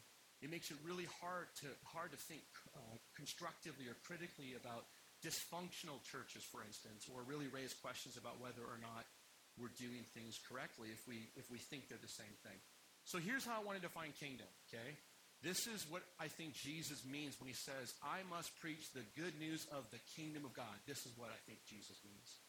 It 0.44 0.52
makes 0.52 0.70
it 0.70 0.78
really 0.84 1.08
hard 1.24 1.48
to, 1.64 1.72
hard 1.88 2.12
to 2.12 2.20
think 2.20 2.44
uh, 2.76 3.00
constructively 3.16 3.88
or 3.88 3.96
critically 4.04 4.60
about 4.60 4.84
dysfunctional 5.24 6.04
churches, 6.04 6.44
for 6.44 6.60
instance, 6.68 7.08
or 7.08 7.24
really 7.24 7.48
raise 7.48 7.72
questions 7.80 8.20
about 8.20 8.44
whether 8.44 8.60
or 8.60 8.76
not 8.84 9.08
we're 9.56 9.72
doing 9.80 10.04
things 10.12 10.36
correctly 10.44 10.92
if 10.92 11.00
we, 11.08 11.32
if 11.40 11.48
we 11.48 11.58
think 11.58 11.88
they're 11.88 12.02
the 12.04 12.12
same 12.12 12.36
thing. 12.44 12.60
So 13.08 13.24
here's 13.24 13.48
how 13.48 13.56
I 13.56 13.64
want 13.64 13.80
to 13.80 13.84
define 13.88 14.12
kingdom, 14.20 14.48
okay? 14.68 15.00
This 15.44 15.68
is 15.68 15.88
what 15.88 16.04
I 16.20 16.28
think 16.28 16.56
Jesus 16.56 17.04
means 17.08 17.40
when 17.40 17.48
he 17.48 17.56
says, 17.56 17.96
I 18.04 18.24
must 18.28 18.52
preach 18.60 18.92
the 18.92 19.04
good 19.16 19.36
news 19.40 19.68
of 19.72 19.88
the 19.92 20.00
kingdom 20.16 20.44
of 20.44 20.56
God. 20.56 20.76
This 20.88 21.04
is 21.08 21.12
what 21.16 21.32
I 21.32 21.40
think 21.48 21.60
Jesus 21.68 22.00
means. 22.04 22.40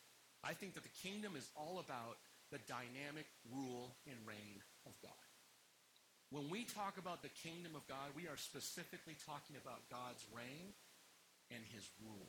I 0.42 0.54
think 0.54 0.74
that 0.74 0.86
the 0.86 0.98
kingdom 1.02 1.34
is 1.34 1.46
all 1.54 1.82
about 1.82 2.18
the 2.50 2.62
dynamic 2.70 3.26
rule 3.50 3.94
and 4.06 4.18
reign 4.26 4.62
of 4.86 4.94
God. 5.02 5.24
When 6.35 6.50
we 6.50 6.67
talk 6.67 6.99
about 6.99 7.23
the 7.23 7.31
kingdom 7.47 7.79
of 7.79 7.87
God, 7.87 8.11
we 8.19 8.26
are 8.26 8.35
specifically 8.35 9.14
talking 9.23 9.55
about 9.55 9.87
God's 9.87 10.26
reign 10.35 10.75
and 11.55 11.62
his 11.71 11.87
rule. 12.03 12.26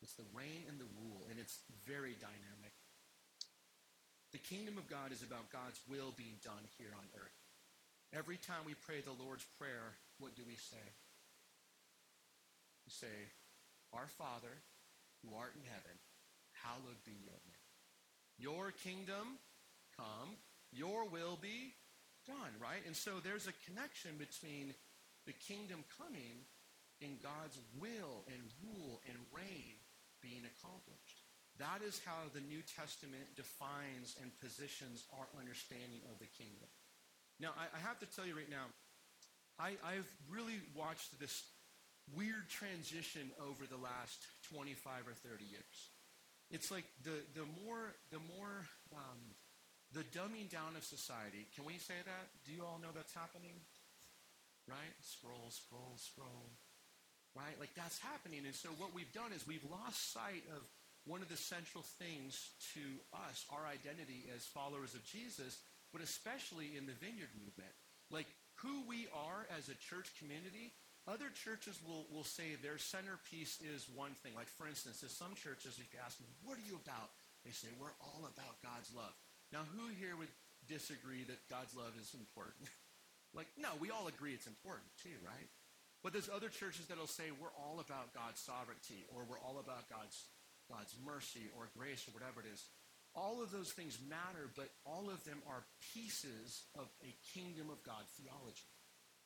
It's 0.00 0.16
the 0.16 0.24
reign 0.32 0.64
and 0.64 0.80
the 0.80 0.88
rule, 0.96 1.28
and 1.28 1.36
it's 1.36 1.60
very 1.84 2.16
dynamic. 2.16 2.72
The 4.32 4.40
kingdom 4.40 4.80
of 4.80 4.88
God 4.88 5.12
is 5.12 5.20
about 5.20 5.52
God's 5.52 5.76
will 5.84 6.16
being 6.16 6.40
done 6.40 6.64
here 6.80 6.96
on 6.96 7.04
earth. 7.20 7.36
Every 8.16 8.40
time 8.40 8.64
we 8.64 8.72
pray 8.72 9.04
the 9.04 9.12
Lord's 9.12 9.44
Prayer, 9.60 10.00
what 10.16 10.32
do 10.32 10.40
we 10.48 10.56
say? 10.56 10.88
We 12.88 12.96
say, 12.96 13.12
Our 13.92 14.08
Father, 14.16 14.56
who 15.20 15.36
art 15.36 15.52
in 15.52 15.68
heaven, 15.68 16.00
hallowed 16.64 17.04
be 17.04 17.20
your 17.20 17.36
name. 17.44 17.64
Your 18.40 18.72
kingdom 18.72 19.36
come, 20.00 20.40
your 20.72 21.04
will 21.04 21.36
be 21.36 21.76
done, 22.28 22.52
right? 22.60 22.84
And 22.84 22.94
so 22.94 23.24
there's 23.24 23.48
a 23.48 23.56
connection 23.64 24.20
between 24.20 24.76
the 25.24 25.32
kingdom 25.32 25.82
coming 25.96 26.44
and 27.00 27.16
God's 27.24 27.56
will 27.80 28.28
and 28.28 28.40
rule 28.60 29.00
and 29.08 29.16
reign 29.32 29.80
being 30.20 30.44
accomplished. 30.44 31.24
That 31.56 31.82
is 31.82 32.00
how 32.04 32.30
the 32.36 32.44
New 32.44 32.62
Testament 32.62 33.34
defines 33.34 34.14
and 34.22 34.30
positions 34.38 35.08
our 35.16 35.26
understanding 35.40 36.04
of 36.12 36.20
the 36.20 36.30
kingdom. 36.36 36.70
Now, 37.40 37.56
I, 37.58 37.66
I 37.72 37.80
have 37.82 37.98
to 38.04 38.06
tell 38.06 38.26
you 38.26 38.36
right 38.36 38.50
now, 38.50 38.70
I, 39.58 39.74
I've 39.82 40.06
really 40.30 40.62
watched 40.76 41.18
this 41.18 41.42
weird 42.14 42.48
transition 42.48 43.30
over 43.42 43.66
the 43.66 43.80
last 43.80 44.22
25 44.54 45.08
or 45.08 45.16
30 45.28 45.44
years. 45.44 45.76
It's 46.50 46.70
like 46.70 46.86
the, 47.02 47.18
the 47.34 47.46
more, 47.64 47.94
the 48.10 48.22
more 48.38 48.64
um, 48.94 49.20
the 49.92 50.04
dumbing 50.12 50.52
down 50.52 50.76
of 50.76 50.84
society. 50.84 51.48
Can 51.56 51.64
we 51.64 51.80
say 51.80 51.96
that? 52.04 52.24
Do 52.44 52.52
you 52.52 52.64
all 52.64 52.78
know 52.82 52.92
that's 52.92 53.14
happening? 53.14 53.56
Right? 54.68 54.94
Scroll, 55.00 55.48
scroll, 55.48 55.96
scroll. 55.96 56.52
Right? 57.32 57.56
Like 57.60 57.72
that's 57.72 57.98
happening. 57.98 58.44
And 58.44 58.54
so 58.54 58.68
what 58.76 58.92
we've 58.92 59.12
done 59.12 59.32
is 59.32 59.46
we've 59.46 59.64
lost 59.70 60.12
sight 60.12 60.44
of 60.52 60.60
one 61.06 61.24
of 61.24 61.32
the 61.32 61.40
central 61.40 61.84
things 61.96 62.52
to 62.76 62.84
us, 63.16 63.48
our 63.48 63.64
identity 63.64 64.28
as 64.34 64.44
followers 64.44 64.92
of 64.92 65.00
Jesus, 65.08 65.56
but 65.92 66.04
especially 66.04 66.76
in 66.76 66.84
the 66.84 66.98
vineyard 67.00 67.32
movement. 67.40 67.72
Like 68.12 68.28
who 68.60 68.84
we 68.84 69.08
are 69.14 69.48
as 69.56 69.72
a 69.72 69.78
church 69.88 70.12
community, 70.20 70.74
other 71.08 71.32
churches 71.32 71.80
will, 71.80 72.04
will 72.12 72.28
say 72.28 72.60
their 72.60 72.76
centerpiece 72.76 73.56
is 73.64 73.88
one 73.96 74.12
thing. 74.20 74.36
Like, 74.36 74.52
for 74.52 74.68
instance, 74.68 75.00
there's 75.00 75.16
some 75.16 75.32
churches, 75.32 75.80
if 75.80 75.88
you 75.88 76.00
ask 76.04 76.20
them, 76.20 76.28
what 76.44 76.60
are 76.60 76.66
you 76.68 76.76
about? 76.76 77.08
They 77.46 77.54
say, 77.56 77.72
we're 77.80 77.96
all 78.04 78.28
about 78.28 78.60
God's 78.60 78.92
love. 78.92 79.16
Now, 79.52 79.64
who 79.74 79.88
here 79.96 80.16
would 80.16 80.32
disagree 80.68 81.24
that 81.24 81.48
God's 81.48 81.74
love 81.74 81.96
is 82.00 82.12
important? 82.12 82.68
like, 83.36 83.48
no, 83.56 83.68
we 83.80 83.90
all 83.90 84.08
agree 84.08 84.32
it's 84.32 84.46
important 84.46 84.88
too, 85.02 85.16
right? 85.24 85.48
But 86.02 86.12
there's 86.12 86.30
other 86.30 86.48
churches 86.48 86.86
that'll 86.86 87.10
say 87.10 87.34
we're 87.34 87.54
all 87.58 87.80
about 87.80 88.14
God's 88.14 88.38
sovereignty 88.40 89.08
or 89.10 89.26
we're 89.26 89.40
all 89.40 89.58
about 89.58 89.90
God's, 89.90 90.30
God's 90.70 90.94
mercy 91.04 91.50
or 91.56 91.72
grace 91.76 92.06
or 92.06 92.12
whatever 92.14 92.40
it 92.40 92.48
is. 92.52 92.62
All 93.16 93.42
of 93.42 93.50
those 93.50 93.72
things 93.72 93.98
matter, 94.06 94.46
but 94.54 94.70
all 94.86 95.10
of 95.10 95.24
them 95.24 95.42
are 95.48 95.64
pieces 95.92 96.62
of 96.78 96.86
a 97.02 97.10
kingdom 97.34 97.66
of 97.72 97.82
God 97.82 98.04
theology. 98.14 98.68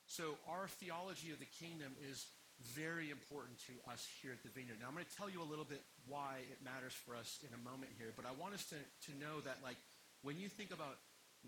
So 0.07 0.39
our 0.49 0.67
theology 0.67 1.29
of 1.29 1.39
the 1.39 1.51
kingdom 1.61 1.93
is 2.09 2.25
very 2.73 3.11
important 3.11 3.59
to 3.67 3.75
us 3.91 4.07
here 4.21 4.31
at 4.31 4.41
the 4.41 4.49
Vineyard. 4.49 4.79
Now 4.79 4.87
I'm 4.87 4.97
going 4.97 5.05
to 5.05 5.17
tell 5.17 5.29
you 5.29 5.41
a 5.41 5.47
little 5.47 5.67
bit 5.67 5.83
why 6.07 6.41
it 6.49 6.63
matters 6.63 6.93
for 6.93 7.13
us 7.15 7.43
in 7.45 7.53
a 7.53 7.61
moment 7.61 7.91
here, 7.97 8.13
but 8.15 8.25
I 8.25 8.33
want 8.33 8.53
us 8.55 8.65
to, 8.71 8.79
to 9.09 9.11
know 9.19 9.41
that 9.45 9.59
like 9.61 9.77
when 10.23 10.39
you 10.39 10.47
think 10.47 10.71
about 10.71 10.97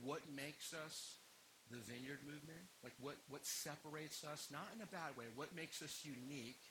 what 0.04 0.22
makes 0.36 0.76
us 0.76 1.18
the 1.72 1.82
vineyard 1.82 2.22
movement, 2.28 2.62
like 2.84 2.94
what, 3.02 3.18
what 3.32 3.42
separates 3.48 4.22
us, 4.22 4.52
not 4.52 4.68
in 4.76 4.84
a 4.84 4.90
bad 4.92 5.18
way, 5.18 5.26
what 5.34 5.56
makes 5.56 5.82
us 5.82 6.04
unique, 6.06 6.62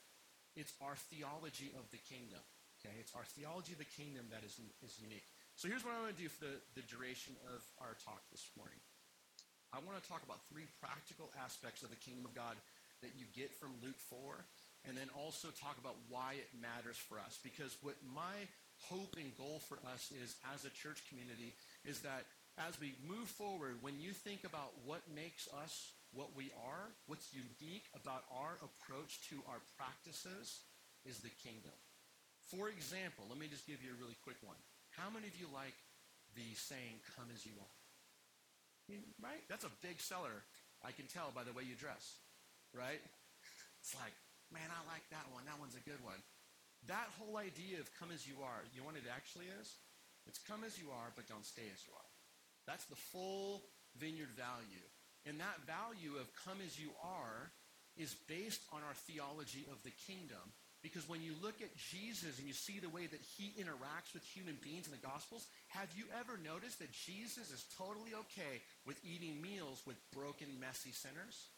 it's 0.54 0.76
our 0.78 0.94
theology 1.11 1.75
of 1.75 1.88
the 1.90 1.99
kingdom. 2.06 2.38
Okay? 2.78 2.94
It's 3.00 3.16
our 3.16 3.26
theology 3.34 3.75
of 3.75 3.82
the 3.82 3.90
kingdom 3.90 4.28
that 4.30 4.46
is, 4.46 4.61
is 4.84 5.00
unique. 5.00 5.25
So 5.56 5.66
here's 5.66 5.82
what 5.82 5.96
I 5.96 6.04
want 6.04 6.14
to 6.14 6.23
do 6.23 6.30
for 6.30 6.46
the, 6.46 6.56
the 6.78 6.87
duration 6.87 7.34
of 7.50 7.64
our 7.80 7.99
talk 8.04 8.23
this 8.30 8.46
morning. 8.54 8.78
I 9.75 9.82
want 9.82 9.99
to 9.99 10.06
talk 10.06 10.23
about 10.23 10.44
three 10.46 10.70
practical 10.78 11.32
aspects 11.42 11.82
of 11.82 11.90
the 11.90 11.99
kingdom 11.99 12.23
of 12.28 12.37
God 12.37 12.54
that 13.02 13.18
you 13.18 13.26
get 13.34 13.50
from 13.50 13.75
Luke 13.82 13.99
4, 14.06 14.46
and 14.87 14.94
then 14.94 15.11
also 15.18 15.50
talk 15.50 15.75
about 15.80 15.99
why 16.06 16.38
it 16.38 16.46
matters 16.54 17.00
for 17.00 17.18
us. 17.18 17.42
Because 17.42 17.75
what 17.82 17.99
my 18.06 18.46
hope 18.87 19.16
and 19.18 19.34
goal 19.34 19.58
for 19.66 19.80
us 19.90 20.12
is 20.14 20.37
as 20.54 20.62
a 20.62 20.70
church 20.70 21.02
community 21.08 21.56
is 21.85 22.00
that 22.00 22.25
as 22.57 22.79
we 22.81 22.95
move 23.03 23.29
forward, 23.29 23.83
when 23.83 24.00
you 24.00 24.12
think 24.12 24.45
about 24.45 24.73
what 24.85 25.03
makes 25.14 25.49
us 25.62 25.93
what 26.14 26.31
we 26.38 26.55
are, 26.62 26.95
what's 27.11 27.35
unique 27.35 27.91
about 27.99 28.23
our 28.31 28.57
approach 28.62 29.19
to 29.29 29.43
our 29.50 29.59
practices 29.75 30.62
is 31.03 31.19
the 31.19 31.35
kingdom. 31.43 31.75
For 32.47 32.71
example, 32.71 33.26
let 33.26 33.38
me 33.38 33.50
just 33.50 33.67
give 33.67 33.83
you 33.83 33.91
a 33.91 33.99
really 33.99 34.17
quick 34.23 34.38
one. 34.47 34.59
How 34.95 35.11
many 35.11 35.26
of 35.26 35.35
you 35.35 35.50
like 35.50 35.75
the 36.38 36.47
saying, 36.55 37.03
come 37.19 37.26
as 37.35 37.43
you 37.43 37.59
are? 37.59 37.75
Right? 39.19 39.43
That's 39.50 39.67
a 39.67 39.75
big 39.83 39.99
seller. 39.99 40.47
I 40.87 40.93
can 40.95 41.11
tell 41.11 41.35
by 41.35 41.43
the 41.43 41.53
way 41.53 41.67
you 41.67 41.75
dress. 41.75 42.23
Right? 42.71 43.03
It's 43.83 43.97
like, 43.99 44.14
man, 44.55 44.71
I 44.71 44.81
like 44.87 45.03
that 45.11 45.26
one. 45.35 45.43
That 45.50 45.59
one's 45.59 45.75
a 45.75 45.83
good 45.83 46.00
one. 46.07 46.21
That 46.87 47.11
whole 47.19 47.41
idea 47.41 47.81
of 47.81 47.91
come 47.99 48.12
as 48.14 48.29
you 48.29 48.38
are, 48.45 48.62
you 48.71 48.85
know 48.85 48.93
what 48.93 49.00
it 49.00 49.09
actually 49.09 49.49
is? 49.59 49.75
It's 50.26 50.38
come 50.38 50.64
as 50.64 50.78
you 50.78 50.90
are, 50.90 51.12
but 51.16 51.28
don't 51.28 51.45
stay 51.47 51.69
as 51.73 51.81
you 51.87 51.93
are. 51.93 52.11
That's 52.66 52.85
the 52.87 52.97
full 52.97 53.62
vineyard 53.97 54.33
value. 54.37 54.87
And 55.26 55.40
that 55.40 55.64
value 55.66 56.16
of 56.21 56.28
come 56.45 56.59
as 56.64 56.78
you 56.78 56.90
are 57.02 57.52
is 57.97 58.14
based 58.28 58.61
on 58.73 58.81
our 58.83 58.95
theology 59.07 59.66
of 59.71 59.83
the 59.85 59.95
kingdom. 60.07 60.43
Because 60.83 61.09
when 61.09 61.23
you 61.23 61.33
look 61.40 61.64
at 61.64 61.73
Jesus 61.76 62.37
and 62.37 62.47
you 62.47 62.52
see 62.52 62.76
the 62.76 62.93
way 62.93 63.07
that 63.07 63.25
he 63.38 63.57
interacts 63.57 64.12
with 64.12 64.23
human 64.23 64.59
beings 64.61 64.85
in 64.85 64.93
the 64.93 65.00
Gospels, 65.00 65.47
have 65.69 65.88
you 65.97 66.04
ever 66.21 66.37
noticed 66.37 66.78
that 66.81 66.93
Jesus 66.93 67.49
is 67.49 67.64
totally 67.78 68.12
okay 68.28 68.61
with 68.85 69.00
eating 69.00 69.40
meals 69.40 69.81
with 69.87 69.97
broken, 70.12 70.49
messy 70.61 70.93
sinners? 70.93 71.49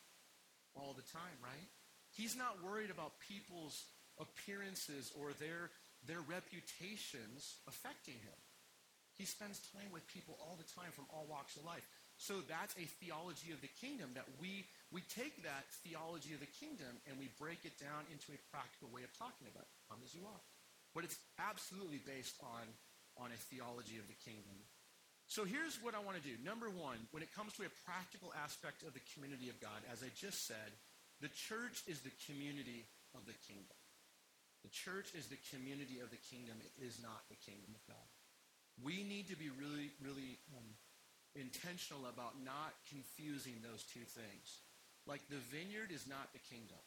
All 0.79 0.95
the 0.95 1.11
time, 1.11 1.35
right? 1.43 1.69
He's 2.15 2.37
not 2.37 2.63
worried 2.63 2.91
about 2.91 3.19
people's 3.19 3.83
appearances 4.21 5.11
or 5.19 5.35
their, 5.41 5.75
their 6.07 6.23
reputations 6.23 7.59
affecting 7.67 8.15
him. 8.23 8.39
He 9.17 9.25
spends 9.25 9.65
time 9.73 9.89
with 9.93 10.05
people 10.09 10.37
all 10.45 10.61
the 10.61 10.69
time 10.77 10.93
from 10.93 11.09
all 11.09 11.25
walks 11.29 11.57
of 11.57 11.65
life. 11.65 11.85
So 12.17 12.41
that's 12.49 12.73
a 12.81 12.89
theology 13.01 13.53
of 13.53 13.61
the 13.61 13.73
kingdom 13.81 14.17
that 14.17 14.29
we, 14.41 14.65
we 14.89 15.05
take 15.13 15.45
that 15.45 15.69
theology 15.85 16.33
of 16.33 16.41
the 16.41 16.53
kingdom 16.61 16.89
and 17.05 17.21
we 17.21 17.29
break 17.37 17.65
it 17.69 17.77
down 17.77 18.09
into 18.09 18.33
a 18.33 18.41
practical 18.49 18.89
way 18.89 19.05
of 19.05 19.13
talking 19.17 19.49
about 19.49 19.69
it. 19.69 19.77
Come 19.89 20.01
as 20.01 20.17
you 20.17 20.25
are. 20.25 20.43
But 20.97 21.05
it's 21.05 21.21
absolutely 21.37 22.01
based 22.01 22.41
on, 22.41 22.65
on 23.21 23.29
a 23.33 23.41
theology 23.53 24.01
of 24.01 24.09
the 24.09 24.17
kingdom. 24.25 24.57
So 25.29 25.45
here's 25.45 25.77
what 25.85 25.93
I 25.93 26.01
want 26.01 26.17
to 26.17 26.25
do. 26.25 26.41
Number 26.41 26.73
one, 26.73 26.97
when 27.13 27.21
it 27.21 27.35
comes 27.37 27.53
to 27.61 27.69
a 27.69 27.79
practical 27.85 28.33
aspect 28.33 28.81
of 28.81 28.97
the 28.97 29.05
community 29.13 29.53
of 29.53 29.61
God, 29.61 29.77
as 29.93 30.01
I 30.01 30.09
just 30.17 30.49
said, 30.49 30.73
the 31.21 31.33
church 31.33 31.85
is 31.85 32.01
the 32.01 32.15
community 32.25 32.89
of 33.13 33.29
the 33.29 33.37
kingdom. 33.45 33.77
The 34.65 34.73
church 34.73 35.13
is 35.13 35.29
the 35.29 35.41
community 35.53 36.01
of 36.01 36.09
the 36.09 36.23
kingdom. 36.33 36.57
It 36.65 36.73
is 36.81 36.97
not 37.05 37.29
the 37.29 37.37
kingdom 37.45 37.77
of 37.77 37.83
God. 37.85 38.09
We 38.83 39.03
need 39.03 39.29
to 39.33 39.37
be 39.37 39.49
really, 39.49 39.89
really 40.05 40.37
um, 40.53 40.77
intentional 41.35 42.09
about 42.09 42.37
not 42.45 42.77
confusing 42.89 43.61
those 43.65 43.85
two 43.89 44.05
things. 44.05 44.65
Like 45.07 45.25
the 45.29 45.41
vineyard 45.53 45.95
is 45.95 46.05
not 46.05 46.33
the 46.33 46.43
kingdom. 46.45 46.81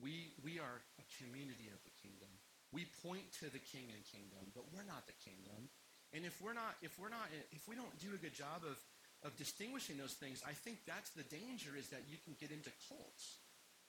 We, 0.00 0.32
we 0.42 0.58
are 0.58 0.80
a 0.98 1.04
community 1.20 1.68
of 1.70 1.80
the 1.84 1.94
kingdom. 2.00 2.30
We 2.72 2.90
point 3.06 3.30
to 3.38 3.46
the 3.52 3.62
king 3.62 3.90
and 3.94 4.02
kingdom, 4.02 4.50
but 4.54 4.66
we're 4.74 4.86
not 4.86 5.06
the 5.06 5.14
kingdom. 5.22 5.70
And 6.10 6.26
if 6.26 6.42
we're 6.42 6.54
not, 6.54 6.78
if 6.82 6.98
we're 6.98 7.12
not, 7.12 7.26
if 7.52 7.66
we 7.66 7.74
don't 7.74 7.94
do 7.98 8.14
a 8.14 8.18
good 8.18 8.34
job 8.34 8.66
of, 8.66 8.78
of 9.22 9.36
distinguishing 9.38 9.98
those 9.98 10.14
things, 10.14 10.42
I 10.46 10.54
think 10.54 10.82
that's 10.86 11.10
the 11.14 11.26
danger 11.26 11.78
is 11.78 11.90
that 11.90 12.06
you 12.10 12.18
can 12.22 12.34
get 12.38 12.50
into 12.50 12.70
cults, 12.90 13.38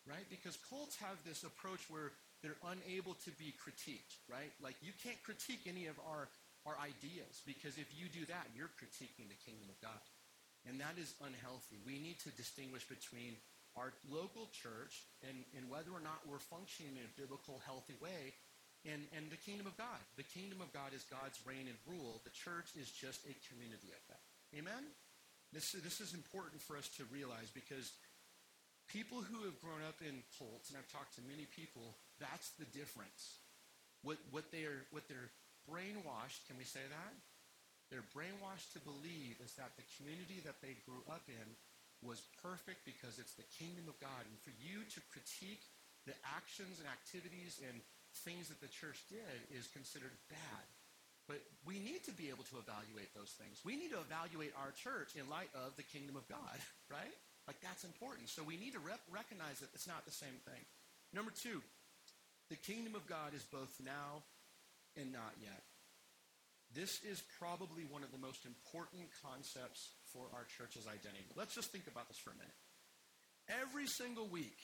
right? 0.05 0.25
Because 0.29 0.57
cults 0.69 0.97
have 1.01 1.17
this 1.25 1.41
approach 1.41 1.85
where 1.89 2.13
they're 2.45 2.61
unable 2.69 3.17
to 3.25 3.31
be 3.41 3.49
critiqued, 3.57 4.21
right? 4.29 4.53
Like 4.61 4.77
you 4.85 4.93
can't 5.01 5.17
critique 5.25 5.65
any 5.65 5.89
of 5.89 5.97
our 6.05 6.29
our 6.65 6.77
ideas 6.81 7.45
because 7.45 7.77
if 7.77 7.85
you 7.93 8.09
do 8.09 8.25
that, 8.25 8.49
you're 8.57 8.73
critiquing 8.73 9.29
the 9.29 9.37
kingdom 9.45 9.69
of 9.69 9.77
God. 9.81 10.01
And 10.65 10.81
that 10.81 10.97
is 10.97 11.13
unhealthy. 11.21 11.77
We 11.85 12.01
need 12.01 12.17
to 12.25 12.33
distinguish 12.33 12.89
between 12.89 13.37
our 13.77 13.93
local 14.09 14.49
church 14.49 15.05
and, 15.21 15.45
and 15.53 15.69
whether 15.69 15.93
or 15.93 16.01
not 16.01 16.25
we're 16.25 16.41
functioning 16.41 16.97
in 16.97 17.05
a 17.05 17.17
biblical, 17.21 17.61
healthy 17.69 17.93
way 18.01 18.33
and, 18.81 19.05
and 19.13 19.29
the 19.29 19.37
kingdom 19.37 19.69
of 19.69 19.77
God. 19.77 20.01
The 20.17 20.25
kingdom 20.25 20.61
of 20.61 20.73
God 20.73 20.93
is 20.93 21.05
God's 21.05 21.37
reign 21.45 21.69
and 21.69 21.77
rule. 21.85 22.21
The 22.25 22.33
church 22.33 22.73
is 22.73 22.89
just 22.89 23.21
a 23.29 23.35
community 23.45 23.93
of 23.93 24.01
that. 24.09 24.25
Amen? 24.57 24.89
This, 25.53 25.69
this 25.85 26.01
is 26.01 26.17
important 26.17 26.65
for 26.65 26.77
us 26.77 26.89
to 26.97 27.05
realize 27.13 27.53
because 27.53 27.93
people 28.89 29.21
who 29.21 29.45
have 29.45 29.57
grown 29.61 29.85
up 29.85 30.01
in 30.01 30.25
cults, 30.37 30.69
and 30.69 30.77
I've 30.77 30.89
talked 30.89 31.13
to 31.17 31.23
many 31.29 31.45
people, 31.45 31.93
that's 32.19 32.55
the 32.57 32.69
difference. 32.71 33.43
What, 34.03 34.17
what, 34.29 34.51
they 34.51 34.63
are, 34.69 34.85
what 34.91 35.09
they're 35.09 35.33
brainwashed, 35.65 36.45
can 36.47 36.57
we 36.57 36.67
say 36.67 36.83
that? 36.83 37.13
They're 37.89 38.05
brainwashed 38.13 38.73
to 38.73 38.81
believe 38.81 39.37
is 39.41 39.53
that 39.61 39.77
the 39.77 39.85
community 39.97 40.41
that 40.45 40.61
they 40.61 40.77
grew 40.85 41.01
up 41.09 41.25
in 41.29 41.47
was 42.01 42.21
perfect 42.41 42.85
because 42.85 43.17
it's 43.17 43.37
the 43.37 43.47
kingdom 43.57 43.89
of 43.89 43.97
God. 44.01 44.25
And 44.25 44.37
for 44.41 44.53
you 44.61 44.85
to 44.85 44.99
critique 45.09 45.65
the 46.05 46.17
actions 46.37 46.77
and 46.77 46.87
activities 46.89 47.61
and 47.65 47.81
things 48.25 48.49
that 48.49 48.61
the 48.61 48.71
church 48.71 49.01
did 49.09 49.37
is 49.53 49.69
considered 49.73 50.13
bad. 50.29 50.65
But 51.25 51.41
we 51.65 51.81
need 51.81 52.05
to 52.05 52.13
be 52.13 52.29
able 52.29 52.45
to 52.53 52.61
evaluate 52.61 53.09
those 53.17 53.33
things. 53.33 53.65
We 53.65 53.73
need 53.73 53.89
to 53.97 54.01
evaluate 54.01 54.53
our 54.53 54.69
church 54.77 55.17
in 55.17 55.25
light 55.25 55.49
of 55.57 55.73
the 55.73 55.85
kingdom 55.89 56.13
of 56.13 56.29
God, 56.29 56.57
right? 56.93 57.15
Like 57.49 57.57
that's 57.65 57.83
important. 57.85 58.29
So 58.29 58.45
we 58.45 58.57
need 58.57 58.77
to 58.77 58.81
rep- 58.81 59.09
recognize 59.09 59.61
that 59.61 59.73
it's 59.73 59.89
not 59.89 60.05
the 60.05 60.13
same 60.13 60.37
thing. 60.45 60.61
Number 61.13 61.33
two, 61.33 61.61
the 62.49 62.55
kingdom 62.55 62.95
of 62.95 63.07
God 63.07 63.33
is 63.33 63.43
both 63.43 63.73
now 63.83 64.23
and 64.95 65.11
not 65.11 65.33
yet. 65.41 65.63
This 66.73 66.99
is 67.03 67.23
probably 67.39 67.85
one 67.87 68.03
of 68.03 68.11
the 68.11 68.19
most 68.21 68.45
important 68.45 69.07
concepts 69.23 69.95
for 70.11 70.27
our 70.33 70.45
church's 70.57 70.87
identity. 70.87 71.31
Let's 71.35 71.55
just 71.55 71.71
think 71.71 71.87
about 71.87 72.07
this 72.07 72.17
for 72.17 72.31
a 72.31 72.39
minute. 72.39 72.59
Every 73.47 73.87
single 73.87 74.27
week, 74.27 74.57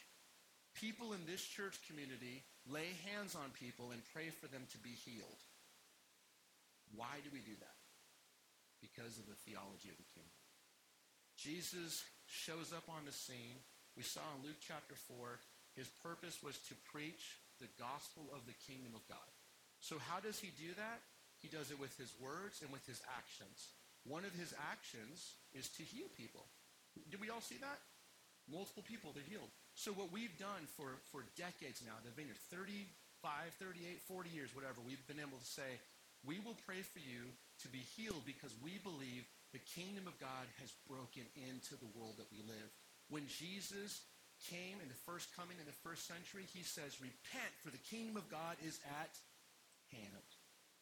people 0.75 1.13
in 1.13 1.23
this 1.25 1.41
church 1.41 1.79
community 1.87 2.43
lay 2.67 2.97
hands 3.07 3.35
on 3.35 3.53
people 3.55 3.91
and 3.91 4.01
pray 4.13 4.29
for 4.29 4.47
them 4.47 4.65
to 4.71 4.79
be 4.79 4.91
healed. 4.91 5.41
Why 6.95 7.21
do 7.23 7.29
we 7.31 7.39
do 7.39 7.55
that? 7.59 7.77
Because 8.81 9.15
of 9.15 9.29
the 9.29 9.37
theology 9.45 9.87
of 9.87 9.97
the 9.97 10.09
kingdom. 10.11 10.41
Jesus 11.37 12.03
shows 12.27 12.73
up 12.75 12.85
on 12.89 13.05
the 13.05 13.15
scene. 13.15 13.61
We 13.95 14.03
saw 14.03 14.25
in 14.35 14.45
Luke 14.45 14.59
chapter 14.59 14.95
4, 14.95 15.39
his 15.75 15.87
purpose 16.03 16.43
was 16.43 16.57
to 16.67 16.75
preach 16.91 17.39
the 17.61 17.71
gospel 17.77 18.25
of 18.33 18.43
the 18.49 18.57
kingdom 18.65 18.97
of 18.97 19.05
God. 19.05 19.29
So 19.79 20.01
how 20.01 20.19
does 20.19 20.41
he 20.41 20.49
do 20.57 20.73
that? 20.75 20.99
He 21.37 21.47
does 21.47 21.69
it 21.69 21.79
with 21.79 21.93
his 21.97 22.13
words 22.21 22.61
and 22.61 22.69
with 22.73 22.85
his 22.85 23.01
actions. 23.17 23.73
One 24.05 24.25
of 24.25 24.33
his 24.33 24.53
actions 24.57 25.37
is 25.53 25.69
to 25.77 25.83
heal 25.85 26.09
people. 26.17 26.45
Did 27.09 27.21
we 27.21 27.29
all 27.29 27.41
see 27.41 27.57
that? 27.61 27.79
Multiple 28.49 28.85
people, 28.85 29.13
they're 29.13 29.25
healed. 29.29 29.49
So 29.77 29.93
what 29.93 30.11
we've 30.11 30.33
done 30.37 30.65
for, 30.77 31.01
for 31.13 31.25
decades 31.37 31.81
now, 31.85 31.95
the 32.03 32.13
vineyard, 32.13 32.37
35, 32.49 33.29
38, 33.57 34.01
40 34.05 34.29
years, 34.29 34.53
whatever, 34.53 34.81
we've 34.81 35.05
been 35.07 35.21
able 35.21 35.37
to 35.37 35.53
say, 35.53 35.79
we 36.25 36.37
will 36.41 36.57
pray 36.65 36.81
for 36.85 37.01
you 37.01 37.33
to 37.65 37.67
be 37.69 37.81
healed 37.97 38.21
because 38.25 38.53
we 38.61 38.77
believe 38.85 39.25
the 39.53 39.63
kingdom 39.73 40.05
of 40.05 40.17
God 40.21 40.45
has 40.61 40.69
broken 40.85 41.25
into 41.33 41.73
the 41.77 41.89
world 41.97 42.17
that 42.17 42.29
we 42.29 42.45
live. 42.45 42.69
When 43.09 43.25
Jesus 43.25 44.05
came 44.49 44.81
in 44.81 44.89
the 44.89 45.03
first 45.05 45.29
coming 45.35 45.59
in 45.59 45.67
the 45.67 45.81
first 45.85 46.07
century, 46.07 46.47
he 46.49 46.63
says, 46.63 47.03
repent 47.03 47.53
for 47.61 47.69
the 47.69 47.81
kingdom 47.89 48.17
of 48.17 48.29
God 48.31 48.57
is 48.65 48.79
at 48.87 49.13
hand. 49.93 50.27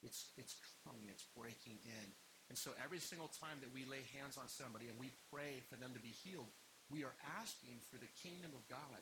It's, 0.04 0.32
it's 0.40 0.56
coming, 0.86 1.10
it's 1.12 1.28
breaking 1.36 1.80
in. 1.84 2.08
And 2.48 2.58
so 2.58 2.72
every 2.82 3.00
single 3.00 3.30
time 3.30 3.62
that 3.62 3.76
we 3.76 3.86
lay 3.86 4.02
hands 4.16 4.40
on 4.40 4.50
somebody 4.50 4.90
and 4.90 4.98
we 4.98 5.14
pray 5.30 5.62
for 5.70 5.78
them 5.78 5.94
to 5.94 6.02
be 6.02 6.16
healed, 6.24 6.50
we 6.90 7.06
are 7.06 7.14
asking 7.38 7.78
for 7.94 8.02
the 8.02 8.10
kingdom 8.26 8.50
of 8.58 8.66
God 8.66 9.02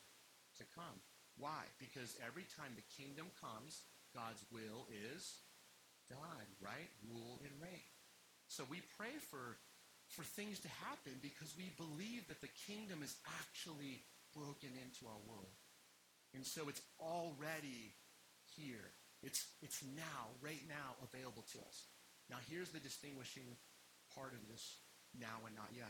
to 0.59 0.65
come. 0.75 0.99
Why? 1.39 1.63
Because 1.79 2.17
every 2.25 2.43
time 2.57 2.75
the 2.75 2.89
kingdom 2.97 3.31
comes, 3.39 3.85
God's 4.11 4.43
will 4.51 4.89
is 4.91 5.39
done, 6.09 6.47
right? 6.59 6.91
Rule 7.07 7.39
and 7.45 7.53
reign. 7.61 7.87
So 8.47 8.63
we 8.67 8.81
pray 8.99 9.15
for, 9.31 9.55
for 10.11 10.23
things 10.23 10.59
to 10.65 10.71
happen 10.83 11.19
because 11.21 11.53
we 11.55 11.71
believe 11.77 12.27
that 12.27 12.41
the 12.41 12.51
kingdom 12.67 13.03
is 13.03 13.15
actually 13.39 14.03
broken 14.37 14.69
into 14.77 15.09
our 15.09 15.21
world. 15.25 15.57
And 16.33 16.45
so 16.45 16.69
it's 16.69 16.81
already 17.01 17.97
here. 18.53 18.93
It's, 19.23 19.49
it's 19.61 19.81
now, 19.97 20.29
right 20.41 20.61
now, 20.69 20.93
available 21.01 21.43
to 21.53 21.59
us. 21.65 21.89
Now, 22.29 22.37
here's 22.45 22.69
the 22.69 22.79
distinguishing 22.79 23.57
part 24.13 24.33
of 24.37 24.45
this 24.45 24.77
now 25.17 25.41
and 25.45 25.55
not 25.55 25.73
yet. 25.73 25.89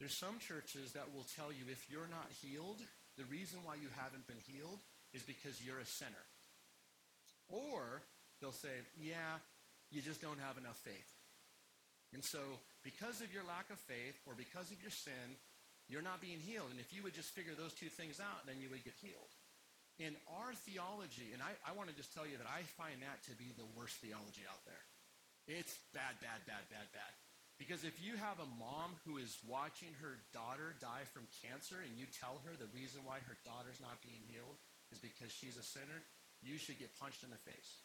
There's 0.00 0.16
some 0.16 0.38
churches 0.40 0.92
that 0.92 1.12
will 1.12 1.26
tell 1.36 1.52
you 1.52 1.68
if 1.70 1.90
you're 1.90 2.08
not 2.08 2.32
healed, 2.40 2.80
the 3.18 3.28
reason 3.28 3.60
why 3.62 3.76
you 3.76 3.92
haven't 4.00 4.26
been 4.26 4.40
healed 4.48 4.80
is 5.12 5.22
because 5.22 5.60
you're 5.60 5.78
a 5.78 5.86
sinner. 5.86 6.24
Or 7.48 8.00
they'll 8.40 8.56
say, 8.56 8.72
yeah, 8.96 9.36
you 9.90 10.00
just 10.00 10.22
don't 10.22 10.40
have 10.40 10.56
enough 10.56 10.80
faith. 10.80 11.12
And 12.14 12.24
so, 12.24 12.40
because 12.82 13.20
of 13.20 13.32
your 13.32 13.44
lack 13.44 13.68
of 13.70 13.78
faith 13.78 14.16
or 14.26 14.34
because 14.34 14.70
of 14.72 14.80
your 14.80 14.90
sin, 14.90 15.36
you're 15.92 16.02
not 16.02 16.24
being 16.24 16.40
healed. 16.40 16.72
And 16.72 16.80
if 16.80 16.88
you 16.90 17.04
would 17.04 17.12
just 17.12 17.36
figure 17.36 17.52
those 17.52 17.76
two 17.76 17.92
things 17.92 18.18
out, 18.18 18.48
then 18.48 18.56
you 18.58 18.72
would 18.72 18.82
get 18.82 18.96
healed 18.98 19.30
in 20.00 20.16
our 20.40 20.56
theology, 20.64 21.30
and 21.36 21.44
I, 21.44 21.52
I 21.68 21.76
want 21.76 21.92
to 21.92 21.96
just 21.96 22.10
tell 22.16 22.24
you 22.24 22.40
that 22.40 22.48
I 22.48 22.64
find 22.80 22.98
that 23.04 23.20
to 23.28 23.36
be 23.36 23.52
the 23.54 23.68
worst 23.76 24.00
theology 24.00 24.42
out 24.48 24.64
there. 24.64 24.82
It's 25.46 25.76
bad, 25.92 26.16
bad, 26.18 26.42
bad, 26.48 26.64
bad, 26.72 26.88
bad. 26.90 27.12
Because 27.60 27.84
if 27.84 27.94
you 28.00 28.16
have 28.16 28.40
a 28.40 28.52
mom 28.58 28.96
who 29.04 29.22
is 29.22 29.38
watching 29.46 29.92
her 30.00 30.18
daughter 30.32 30.74
die 30.80 31.06
from 31.12 31.30
cancer 31.44 31.78
and 31.78 31.94
you 31.94 32.10
tell 32.10 32.42
her 32.48 32.56
the 32.56 32.70
reason 32.72 33.04
why 33.04 33.22
her 33.28 33.38
daughter's 33.44 33.78
not 33.78 34.02
being 34.02 34.24
healed 34.26 34.58
is 34.90 34.98
because 34.98 35.30
she's 35.30 35.60
a 35.60 35.62
sinner, 35.62 36.02
you 36.42 36.58
should 36.58 36.80
get 36.80 36.90
punched 36.98 37.22
in 37.22 37.30
the 37.30 37.38
face. 37.46 37.84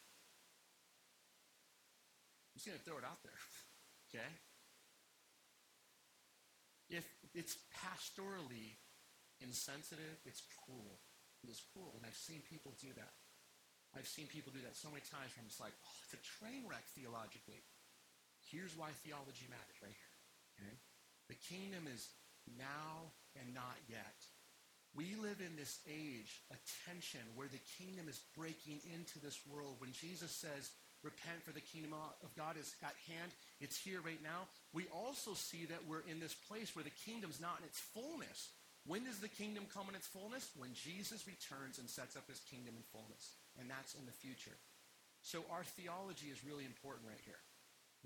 I'm 2.50 2.58
just 2.58 2.66
going 2.66 2.80
to 2.80 2.86
throw 2.88 2.98
it 2.98 3.06
out 3.06 3.22
there. 3.22 3.38
okay? 4.10 4.30
If 6.88 7.04
it's 7.34 7.56
pastorally 7.76 8.80
insensitive, 9.40 10.18
it's 10.24 10.42
cruel 10.64 11.00
It 11.44 11.50
is 11.50 11.62
cruel. 11.72 11.94
And 11.96 12.04
I've 12.06 12.18
seen 12.18 12.42
people 12.48 12.74
do 12.80 12.90
that. 12.96 13.14
I've 13.96 14.08
seen 14.08 14.26
people 14.26 14.52
do 14.52 14.60
that 14.66 14.76
so 14.76 14.90
many 14.92 15.04
times 15.06 15.32
where 15.32 15.40
I'm 15.40 15.48
just 15.48 15.62
like, 15.62 15.72
oh, 15.72 15.98
it's 16.04 16.16
a 16.18 16.22
train 16.40 16.66
wreck 16.68 16.84
theologically. 16.92 17.62
Here's 18.50 18.76
why 18.76 18.92
theology 19.04 19.46
matters 19.48 19.78
right 19.80 19.94
here. 19.94 20.14
Okay? 20.58 20.74
The 21.32 21.38
kingdom 21.48 21.88
is 21.88 22.08
now 22.56 23.12
and 23.36 23.54
not 23.54 23.76
yet. 23.88 24.18
We 24.96 25.14
live 25.20 25.40
in 25.44 25.54
this 25.54 25.84
age, 25.86 26.42
a 26.50 26.58
tension 26.88 27.22
where 27.36 27.48
the 27.48 27.60
kingdom 27.76 28.08
is 28.08 28.24
breaking 28.34 28.80
into 28.88 29.20
this 29.20 29.40
world. 29.44 29.76
When 29.78 29.92
Jesus 29.92 30.32
says, 30.32 30.72
repent 31.02 31.42
for 31.44 31.52
the 31.52 31.62
kingdom 31.62 31.94
of 31.94 32.30
God 32.34 32.56
is 32.58 32.74
at 32.82 32.96
hand, 33.06 33.30
it's 33.60 33.78
here 33.78 34.00
right 34.02 34.22
now. 34.22 34.50
We 34.72 34.86
also 34.90 35.34
see 35.34 35.66
that 35.66 35.86
we're 35.86 36.06
in 36.10 36.18
this 36.18 36.34
place 36.34 36.74
where 36.74 36.86
the 36.86 37.00
kingdom's 37.06 37.40
not 37.40 37.58
in 37.60 37.66
its 37.66 37.78
fullness. 37.78 38.50
When 38.86 39.04
does 39.04 39.20
the 39.20 39.28
kingdom 39.28 39.66
come 39.68 39.88
in 39.88 39.94
its 39.94 40.08
fullness? 40.08 40.50
When 40.56 40.72
Jesus 40.72 41.28
returns 41.28 41.78
and 41.78 41.88
sets 41.88 42.16
up 42.16 42.26
his 42.26 42.40
kingdom 42.48 42.74
in 42.74 42.84
fullness. 42.90 43.36
And 43.60 43.68
that's 43.68 43.94
in 43.94 44.06
the 44.06 44.16
future. 44.16 44.56
So 45.22 45.44
our 45.50 45.64
theology 45.76 46.30
is 46.30 46.46
really 46.46 46.64
important 46.64 47.06
right 47.06 47.22
here. 47.26 47.42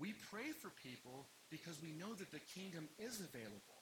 We 0.01 0.13
pray 0.33 0.51
for 0.51 0.73
people 0.81 1.29
because 1.53 1.77
we 1.81 1.93
know 1.93 2.13
that 2.17 2.33
the 2.33 2.41
kingdom 2.57 2.89
is 2.97 3.21
available. 3.21 3.79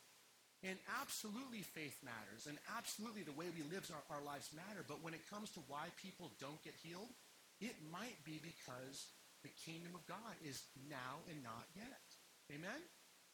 And 0.61 0.77
absolutely 1.01 1.65
faith 1.65 1.97
matters, 2.05 2.45
and 2.45 2.61
absolutely 2.77 3.25
the 3.25 3.33
way 3.33 3.49
we 3.49 3.65
live 3.73 3.81
our, 3.89 4.21
our 4.21 4.21
lives 4.21 4.53
matter. 4.53 4.85
But 4.85 5.01
when 5.01 5.17
it 5.17 5.25
comes 5.25 5.49
to 5.57 5.65
why 5.65 5.89
people 5.97 6.29
don't 6.37 6.61
get 6.61 6.77
healed, 6.77 7.09
it 7.61 7.77
might 7.93 8.17
be 8.25 8.41
because 8.41 9.07
the 9.45 9.53
kingdom 9.65 9.93
of 9.93 10.05
God 10.05 10.33
is 10.43 10.61
now 10.89 11.21
and 11.29 11.41
not 11.41 11.65
yet. 11.77 12.05
Amen? 12.49 12.81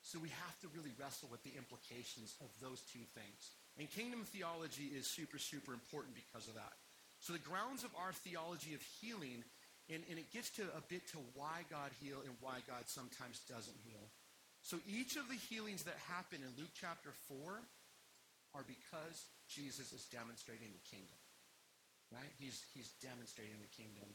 So 0.04 0.20
we 0.20 0.30
have 0.30 0.56
to 0.62 0.72
really 0.72 0.92
wrestle 1.00 1.28
with 1.32 1.44
the 1.44 1.56
implications 1.58 2.36
of 2.40 2.48
those 2.62 2.84
two 2.92 3.04
things. 3.16 3.56
And 3.80 3.90
kingdom 3.90 4.24
theology 4.24 4.92
is 4.94 5.08
super, 5.08 5.38
super 5.38 5.74
important 5.74 6.16
because 6.16 6.48
of 6.48 6.56
that. 6.56 6.76
So 7.20 7.34
the 7.34 7.44
grounds 7.44 7.84
of 7.84 7.92
our 7.98 8.14
theology 8.14 8.74
of 8.74 8.82
healing, 9.02 9.44
and, 9.90 10.04
and 10.10 10.20
it 10.20 10.32
gets 10.32 10.50
to 10.62 10.64
a 10.78 10.84
bit 10.88 11.08
to 11.12 11.20
why 11.34 11.66
God 11.70 11.92
heal 12.00 12.22
and 12.24 12.36
why 12.42 12.62
God 12.68 12.86
sometimes 12.86 13.42
doesn't 13.50 13.78
heal. 13.84 14.06
So 14.62 14.78
each 14.88 15.16
of 15.16 15.28
the 15.30 15.40
healings 15.50 15.84
that 15.84 15.98
happen 16.08 16.40
in 16.44 16.52
Luke 16.60 16.74
chapter 16.80 17.12
4 17.28 17.60
are 18.56 18.66
because 18.68 19.26
Jesus 19.50 19.94
is 19.94 20.06
demonstrating 20.12 20.70
the 20.72 20.84
kingdom. 20.88 21.18
Right? 22.14 22.32
He's, 22.40 22.64
he's 22.72 22.92
demonstrating 23.04 23.60
the 23.60 23.74
kingdom. 23.76 24.08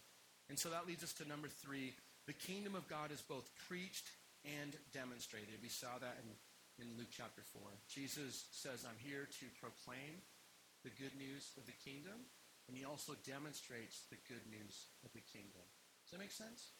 And 0.48 0.58
so 0.58 0.72
that 0.72 0.88
leads 0.88 1.04
us 1.04 1.12
to 1.20 1.28
number 1.28 1.48
three. 1.48 1.92
The 2.26 2.36
kingdom 2.36 2.74
of 2.74 2.88
God 2.88 3.12
is 3.12 3.20
both 3.20 3.48
preached 3.68 4.08
and 4.44 4.72
demonstrated. 4.96 5.60
We 5.60 5.68
saw 5.68 6.00
that 6.00 6.16
in, 6.24 6.28
in 6.80 6.96
Luke 6.96 7.12
chapter 7.12 7.44
4. 7.52 7.62
Jesus 7.92 8.48
says, 8.50 8.88
I'm 8.88 8.98
here 8.98 9.28
to 9.28 9.46
proclaim 9.60 10.24
the 10.82 10.94
good 10.98 11.14
news 11.14 11.52
of 11.60 11.68
the 11.68 11.76
kingdom, 11.84 12.16
and 12.66 12.74
he 12.74 12.82
also 12.82 13.14
demonstrates 13.22 14.08
the 14.10 14.18
good 14.26 14.42
news 14.50 14.88
of 15.04 15.12
the 15.14 15.22
kingdom. 15.30 15.62
Does 16.06 16.16
that 16.16 16.24
make 16.24 16.34
sense? 16.34 16.74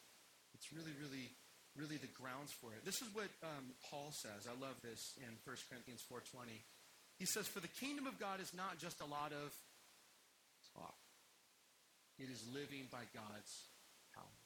It's 0.57 0.73
really, 0.75 0.97
really 0.99 1.31
really 1.77 1.97
the 1.97 2.11
grounds 2.13 2.53
for 2.53 2.73
it. 2.77 2.85
This 2.85 3.01
is 3.01 3.09
what 3.17 3.33
um, 3.43 3.73
Paul 3.89 4.13
says. 4.13 4.45
I 4.45 4.53
love 4.61 4.77
this 4.85 5.17
in 5.17 5.33
1 5.45 5.57
Corinthians 5.69 6.05
4.20. 6.05 6.53
He 7.19 7.25
says, 7.25 7.49
For 7.49 7.61
the 7.61 7.73
kingdom 7.81 8.07
of 8.07 8.21
God 8.21 8.41
is 8.41 8.53
not 8.53 8.79
just 8.79 9.01
a 9.01 9.09
lot 9.09 9.33
of. 9.33 9.53
It 12.19 12.29
is 12.29 12.45
living 12.53 12.89
by 12.91 13.05
God's 13.15 13.69
power. 14.15 14.39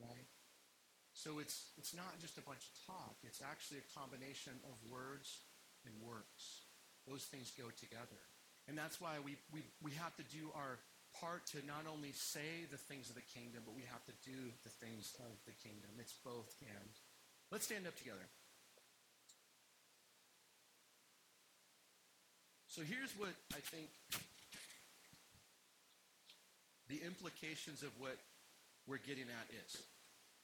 Right? 0.00 0.28
So 1.14 1.38
it's, 1.38 1.70
it's 1.78 1.94
not 1.94 2.18
just 2.20 2.38
a 2.38 2.44
bunch 2.44 2.64
of 2.66 2.74
talk. 2.86 3.16
It's 3.22 3.40
actually 3.40 3.80
a 3.80 3.88
combination 3.94 4.52
of 4.66 4.74
words 4.90 5.40
and 5.86 5.94
works. 6.02 6.66
Those 7.06 7.24
things 7.24 7.52
go 7.54 7.70
together. 7.70 8.20
And 8.66 8.76
that's 8.76 9.00
why 9.00 9.20
we, 9.22 9.36
we, 9.52 9.62
we 9.84 9.92
have 10.00 10.16
to 10.16 10.24
do 10.32 10.50
our 10.56 10.80
part 11.20 11.46
to 11.54 11.62
not 11.68 11.86
only 11.86 12.10
say 12.12 12.66
the 12.72 12.80
things 12.80 13.08
of 13.08 13.14
the 13.14 13.28
kingdom, 13.30 13.62
but 13.64 13.76
we 13.76 13.86
have 13.92 14.02
to 14.10 14.16
do 14.24 14.50
the 14.64 14.74
things 14.82 15.14
of 15.20 15.32
the 15.46 15.54
kingdom. 15.62 15.90
It's 16.00 16.16
both 16.24 16.50
and. 16.60 16.92
Let's 17.52 17.66
stand 17.66 17.86
up 17.86 17.94
together. 17.94 18.26
So 22.66 22.82
here's 22.82 23.14
what 23.14 23.30
I 23.54 23.62
think 23.62 23.86
the 26.88 27.00
implications 27.00 27.82
of 27.82 27.92
what 27.96 28.16
we're 28.84 29.02
getting 29.02 29.28
at 29.28 29.46
is. 29.64 29.80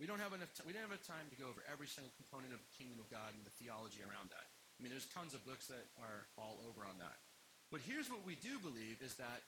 We 0.01 0.09
don't 0.09 0.21
have 0.21 0.33
enough. 0.33 0.49
T- 0.57 0.65
we 0.65 0.73
don't 0.73 0.81
have 0.81 0.97
enough 0.97 1.05
time 1.05 1.29
to 1.29 1.37
go 1.37 1.45
over 1.45 1.61
every 1.69 1.85
single 1.85 2.09
component 2.17 2.57
of 2.57 2.61
the 2.65 2.73
kingdom 2.81 2.97
of 2.97 3.13
God 3.13 3.37
and 3.37 3.45
the 3.45 3.53
theology 3.61 4.01
around 4.01 4.33
that. 4.33 4.49
I 4.49 4.79
mean, 4.81 4.89
there's 4.89 5.05
tons 5.13 5.37
of 5.37 5.45
books 5.45 5.69
that 5.69 5.85
are 6.01 6.25
all 6.41 6.57
over 6.65 6.89
on 6.89 6.97
that. 7.05 7.21
But 7.69 7.85
here's 7.85 8.09
what 8.09 8.25
we 8.25 8.41
do 8.41 8.57
believe 8.65 9.05
is 9.05 9.21
that 9.21 9.45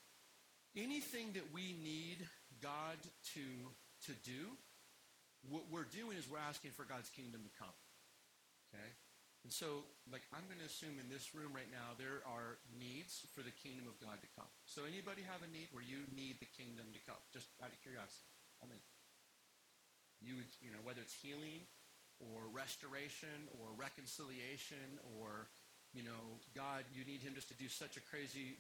anything 0.77 1.33
that 1.41 1.49
we 1.57 1.73
need 1.81 2.21
God 2.61 3.01
to, 3.33 3.47
to 4.07 4.13
do, 4.29 4.53
what 5.49 5.65
we're 5.73 5.89
doing 5.89 6.21
is 6.21 6.29
we're 6.29 6.37
asking 6.37 6.77
for 6.77 6.85
God's 6.85 7.09
kingdom 7.09 7.41
to 7.43 7.53
come. 7.57 7.77
Okay? 8.71 8.89
And 9.43 9.51
so, 9.51 9.83
like, 10.07 10.23
I'm 10.31 10.47
going 10.47 10.63
to 10.63 10.71
assume 10.71 11.03
in 11.03 11.11
this 11.11 11.35
room 11.35 11.51
right 11.51 11.67
now, 11.67 11.99
there 11.99 12.23
are 12.23 12.63
needs 12.79 13.27
for 13.35 13.43
the 13.43 13.51
kingdom 13.51 13.91
of 13.91 13.99
God 13.99 14.23
to 14.23 14.31
come. 14.39 14.47
So, 14.71 14.87
anybody 14.87 15.27
have 15.27 15.43
a 15.43 15.51
need 15.51 15.67
where 15.75 15.83
you 15.83 16.07
need 16.15 16.39
the 16.39 16.47
kingdom 16.55 16.87
to 16.95 17.01
come? 17.03 17.19
Just 17.35 17.51
out 17.59 17.75
of 17.75 17.79
curiosity. 17.83 18.31
I 18.63 18.71
mean, 18.71 18.79
you, 20.23 20.47
you 20.63 20.71
know, 20.71 20.79
whether 20.87 21.03
it's 21.03 21.19
healing 21.19 21.67
or 22.23 22.47
restoration 22.55 23.51
or 23.59 23.75
reconciliation 23.75 25.03
or 25.19 25.51
you 25.93 26.01
know, 26.01 26.41
God, 26.57 26.89
you 26.97 27.05
need 27.05 27.21
him 27.21 27.37
just 27.37 27.53
to 27.53 27.59
do 27.61 27.69
such 27.69 28.01
a 28.01 28.03
crazy, 28.09 28.57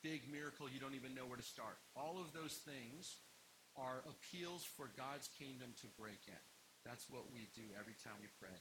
big 0.00 0.24
miracle 0.32 0.64
you 0.64 0.80
don't 0.80 0.96
even 0.96 1.12
know 1.12 1.28
where 1.28 1.36
to 1.36 1.44
start. 1.44 1.76
All 1.92 2.16
of 2.16 2.32
those 2.32 2.56
things 2.64 3.20
are 3.76 4.00
appeals 4.08 4.64
for 4.64 4.88
God's 4.96 5.28
kingdom 5.36 5.76
to 5.84 5.86
break 6.00 6.24
in. 6.26 6.44
That's 6.88 7.04
what 7.12 7.28
we 7.28 7.52
do 7.52 7.68
every 7.76 7.92
time 8.00 8.16
we 8.24 8.32
pray. 8.40 8.56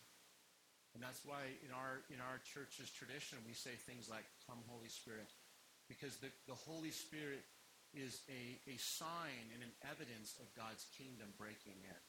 And 0.98 1.04
that's 1.06 1.22
why 1.22 1.46
in 1.62 1.70
our, 1.70 2.02
in 2.10 2.18
our 2.18 2.42
church's 2.42 2.90
tradition, 2.90 3.38
we 3.46 3.54
say 3.54 3.78
things 3.86 4.10
like, 4.10 4.26
Come, 4.50 4.60
Holy 4.66 4.90
Spirit. 4.90 5.30
Because 5.86 6.18
the, 6.22 6.30
the 6.50 6.58
Holy 6.58 6.94
Spirit 6.94 7.46
is 7.94 8.22
a, 8.30 8.58
a 8.70 8.78
sign 8.78 9.50
and 9.54 9.66
an 9.66 9.74
evidence 9.86 10.38
of 10.38 10.50
God's 10.54 10.86
kingdom 10.94 11.34
breaking 11.38 11.78
in. 11.82 12.02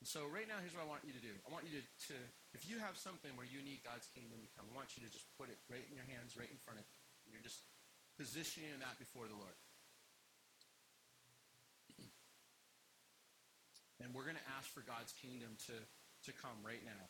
And 0.00 0.06
So 0.08 0.24
right 0.30 0.48
now, 0.48 0.56
here's 0.62 0.72
what 0.72 0.86
I 0.86 0.90
want 0.90 1.04
you 1.04 1.12
to 1.12 1.20
do. 1.20 1.34
I 1.44 1.50
want 1.52 1.68
you 1.68 1.74
to, 1.76 1.84
to, 2.12 2.16
if 2.54 2.64
you 2.64 2.80
have 2.80 2.96
something 2.96 3.34
where 3.36 3.48
you 3.48 3.60
need 3.60 3.84
God's 3.84 4.08
kingdom 4.14 4.40
to 4.40 4.48
come, 4.56 4.64
I 4.70 4.74
want 4.76 4.94
you 4.96 5.02
to 5.04 5.10
just 5.10 5.26
put 5.36 5.50
it 5.50 5.58
right 5.68 5.84
in 5.84 5.92
your 5.98 6.06
hands, 6.08 6.38
right 6.38 6.48
in 6.48 6.60
front 6.62 6.80
of 6.80 6.86
you. 6.86 7.34
You're 7.34 7.44
just 7.44 7.60
positioning 8.16 8.78
that 8.80 8.96
before 8.96 9.28
the 9.28 9.36
Lord. 9.36 9.56
And 13.98 14.14
we're 14.14 14.22
going 14.22 14.38
to 14.38 14.50
ask 14.54 14.70
for 14.70 14.86
God's 14.86 15.10
kingdom 15.18 15.58
to, 15.66 15.74
to 15.74 16.30
come 16.30 16.54
right 16.62 16.78
now. 16.86 17.02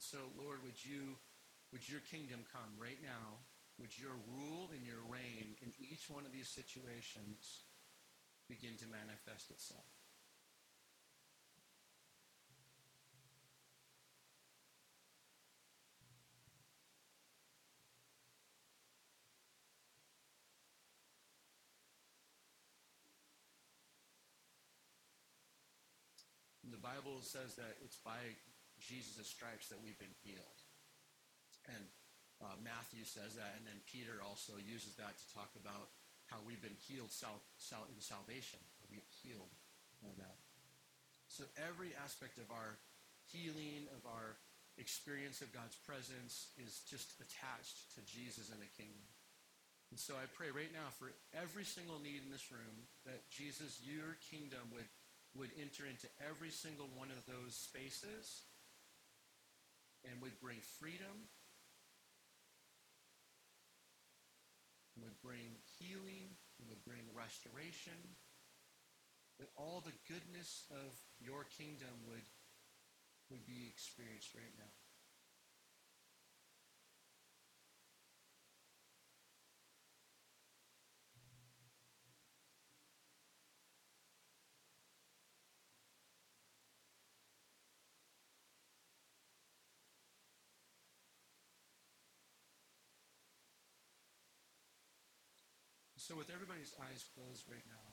So, 0.00 0.16
Lord, 0.40 0.64
would 0.64 0.80
you, 0.80 1.20
would 1.72 1.84
your 1.84 2.00
kingdom 2.10 2.40
come 2.48 2.72
right 2.80 2.98
now? 3.04 3.36
Would 3.78 3.92
your 4.00 4.16
rule 4.32 4.72
and 4.72 4.80
your 4.80 5.04
reign 5.12 5.60
in 5.60 5.76
each 5.76 6.08
one 6.08 6.24
of 6.24 6.32
these 6.32 6.48
situations 6.48 7.68
begin 8.48 8.80
to 8.80 8.88
manifest 8.88 9.52
itself? 9.52 9.84
the 26.70 26.78
Bible 26.78 27.18
says 27.20 27.56
that 27.56 27.76
it's 27.84 27.96
by 27.96 28.16
Jesus' 28.80 29.28
stripes 29.28 29.68
that 29.68 29.80
we've 29.84 29.98
been 29.98 30.16
healed. 30.24 30.60
And 31.68 31.84
uh, 32.40 32.56
Matthew 32.64 33.04
says 33.04 33.36
that, 33.36 33.52
and 33.60 33.68
then 33.68 33.78
Peter 33.84 34.24
also 34.24 34.56
uses 34.56 34.96
that 34.96 35.12
to 35.12 35.26
talk 35.36 35.52
about 35.60 35.92
how 36.32 36.40
we've 36.42 36.62
been 36.62 36.78
healed 36.88 37.12
sal- 37.12 37.44
sal- 37.60 37.90
in 37.92 38.00
salvation. 38.00 38.58
We've 38.88 39.06
healed 39.22 39.52
in 40.02 40.14
that. 40.18 40.40
So 41.28 41.44
every 41.68 41.92
aspect 42.00 42.40
of 42.40 42.48
our 42.50 42.80
healing, 43.30 43.86
of 43.94 44.02
our 44.08 44.40
experience 44.78 45.44
of 45.44 45.52
God's 45.52 45.76
presence 45.86 46.50
is 46.56 46.82
just 46.88 47.14
attached 47.20 47.94
to 47.94 48.00
Jesus 48.02 48.50
and 48.50 48.58
the 48.58 48.72
kingdom. 48.74 49.04
And 49.90 49.98
so 49.98 50.14
I 50.14 50.26
pray 50.38 50.54
right 50.54 50.70
now 50.70 50.90
for 50.96 51.10
every 51.34 51.66
single 51.66 51.98
need 51.98 52.22
in 52.22 52.30
this 52.30 52.50
room 52.50 52.86
that 53.04 53.26
Jesus, 53.30 53.82
your 53.82 54.16
kingdom 54.30 54.70
would, 54.70 54.86
would 55.34 55.50
enter 55.58 55.84
into 55.84 56.06
every 56.22 56.50
single 56.50 56.86
one 56.94 57.10
of 57.10 57.22
those 57.26 57.58
spaces 57.58 58.46
and 60.04 60.20
would 60.22 60.38
bring 60.40 60.58
freedom, 60.80 61.28
would 65.02 65.16
bring 65.22 65.60
healing, 65.78 66.36
would 66.68 66.82
bring 66.84 67.04
restoration, 67.12 67.96
that 69.38 69.48
all 69.56 69.82
the 69.84 69.96
goodness 70.08 70.64
of 70.70 70.92
your 71.20 71.44
kingdom 71.56 71.92
would, 72.08 72.24
would 73.30 73.44
be 73.46 73.68
experienced 73.68 74.34
right 74.34 74.52
now. 74.58 74.79
So, 96.00 96.16
with 96.16 96.32
everybody's 96.32 96.72
eyes 96.80 97.04
closed 97.12 97.44
right 97.52 97.68
now, 97.68 97.86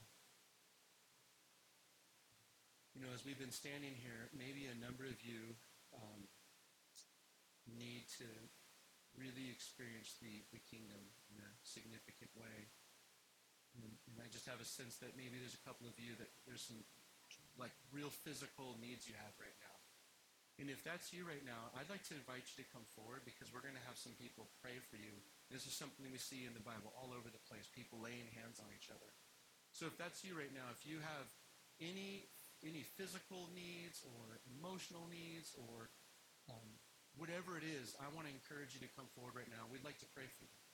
you 2.96 3.04
know, 3.04 3.12
as 3.12 3.28
we've 3.28 3.36
been 3.36 3.52
standing 3.52 3.92
here, 4.00 4.32
maybe 4.32 4.72
a 4.72 4.80
number 4.80 5.04
of 5.04 5.20
you 5.20 5.60
um, 5.92 6.24
need 7.68 8.08
to 8.24 8.28
really 9.20 9.52
experience 9.52 10.16
the, 10.24 10.40
the 10.56 10.64
kingdom 10.72 11.04
in 11.36 11.44
a 11.44 11.52
significant 11.68 12.32
way. 12.40 12.72
And, 13.76 13.92
and 14.08 14.24
I 14.24 14.32
just 14.32 14.48
have 14.48 14.64
a 14.64 14.66
sense 14.66 14.96
that 15.04 15.20
maybe 15.20 15.36
there's 15.44 15.60
a 15.60 15.66
couple 15.68 15.84
of 15.84 16.00
you 16.00 16.16
that 16.24 16.32
there's 16.48 16.64
some 16.64 16.80
like 17.60 17.76
real 17.92 18.10
physical 18.24 18.80
needs 18.80 19.04
you 19.04 19.20
have 19.20 19.36
right 19.36 19.60
now. 19.60 19.77
And 20.58 20.74
if 20.74 20.82
that's 20.82 21.14
you 21.14 21.22
right 21.22 21.46
now, 21.46 21.70
I'd 21.78 21.90
like 21.90 22.02
to 22.10 22.18
invite 22.18 22.50
you 22.50 22.66
to 22.66 22.68
come 22.74 22.82
forward 22.98 23.22
because 23.30 23.54
we're 23.54 23.62
going 23.62 23.78
to 23.78 23.88
have 23.90 23.94
some 23.94 24.18
people 24.18 24.50
pray 24.58 24.82
for 24.90 24.98
you. 24.98 25.14
This 25.54 25.70
is 25.70 25.78
something 25.78 26.02
we 26.10 26.18
see 26.18 26.50
in 26.50 26.58
the 26.58 26.66
Bible 26.66 26.90
all 26.98 27.14
over 27.14 27.30
the 27.30 27.44
place, 27.46 27.70
people 27.70 28.02
laying 28.02 28.26
hands 28.34 28.58
on 28.58 28.66
each 28.74 28.90
other. 28.90 29.14
So 29.70 29.86
if 29.86 29.94
that's 30.02 30.26
you 30.26 30.34
right 30.34 30.50
now, 30.50 30.66
if 30.74 30.82
you 30.82 30.98
have 30.98 31.30
any 31.78 32.26
any 32.66 32.82
physical 32.98 33.46
needs 33.54 34.02
or 34.02 34.42
emotional 34.50 35.06
needs 35.14 35.54
or 35.54 35.94
um, 36.50 36.70
whatever 37.14 37.54
it 37.54 37.62
is, 37.62 37.94
I 38.02 38.10
want 38.18 38.26
to 38.26 38.34
encourage 38.34 38.74
you 38.74 38.82
to 38.82 38.90
come 38.98 39.06
forward 39.14 39.38
right 39.38 39.52
now. 39.54 39.70
We'd 39.70 39.86
like 39.86 40.02
to 40.02 40.10
pray 40.10 40.26
for 40.26 40.50
you. 40.50 40.67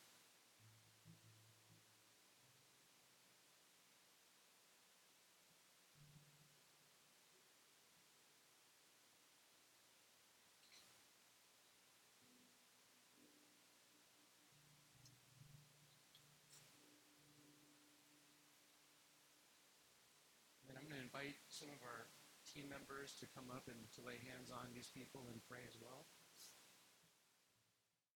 Some 21.53 21.69
of 21.69 21.85
our 21.85 22.09
team 22.49 22.65
members 22.65 23.13
to 23.21 23.29
come 23.29 23.53
up 23.53 23.69
and 23.69 23.77
to 23.93 24.01
lay 24.01 24.17
hands 24.25 24.49
on 24.49 24.73
these 24.73 24.89
people 24.89 25.29
and 25.29 25.37
pray 25.45 25.61
as 25.69 25.77
well. 25.77 26.09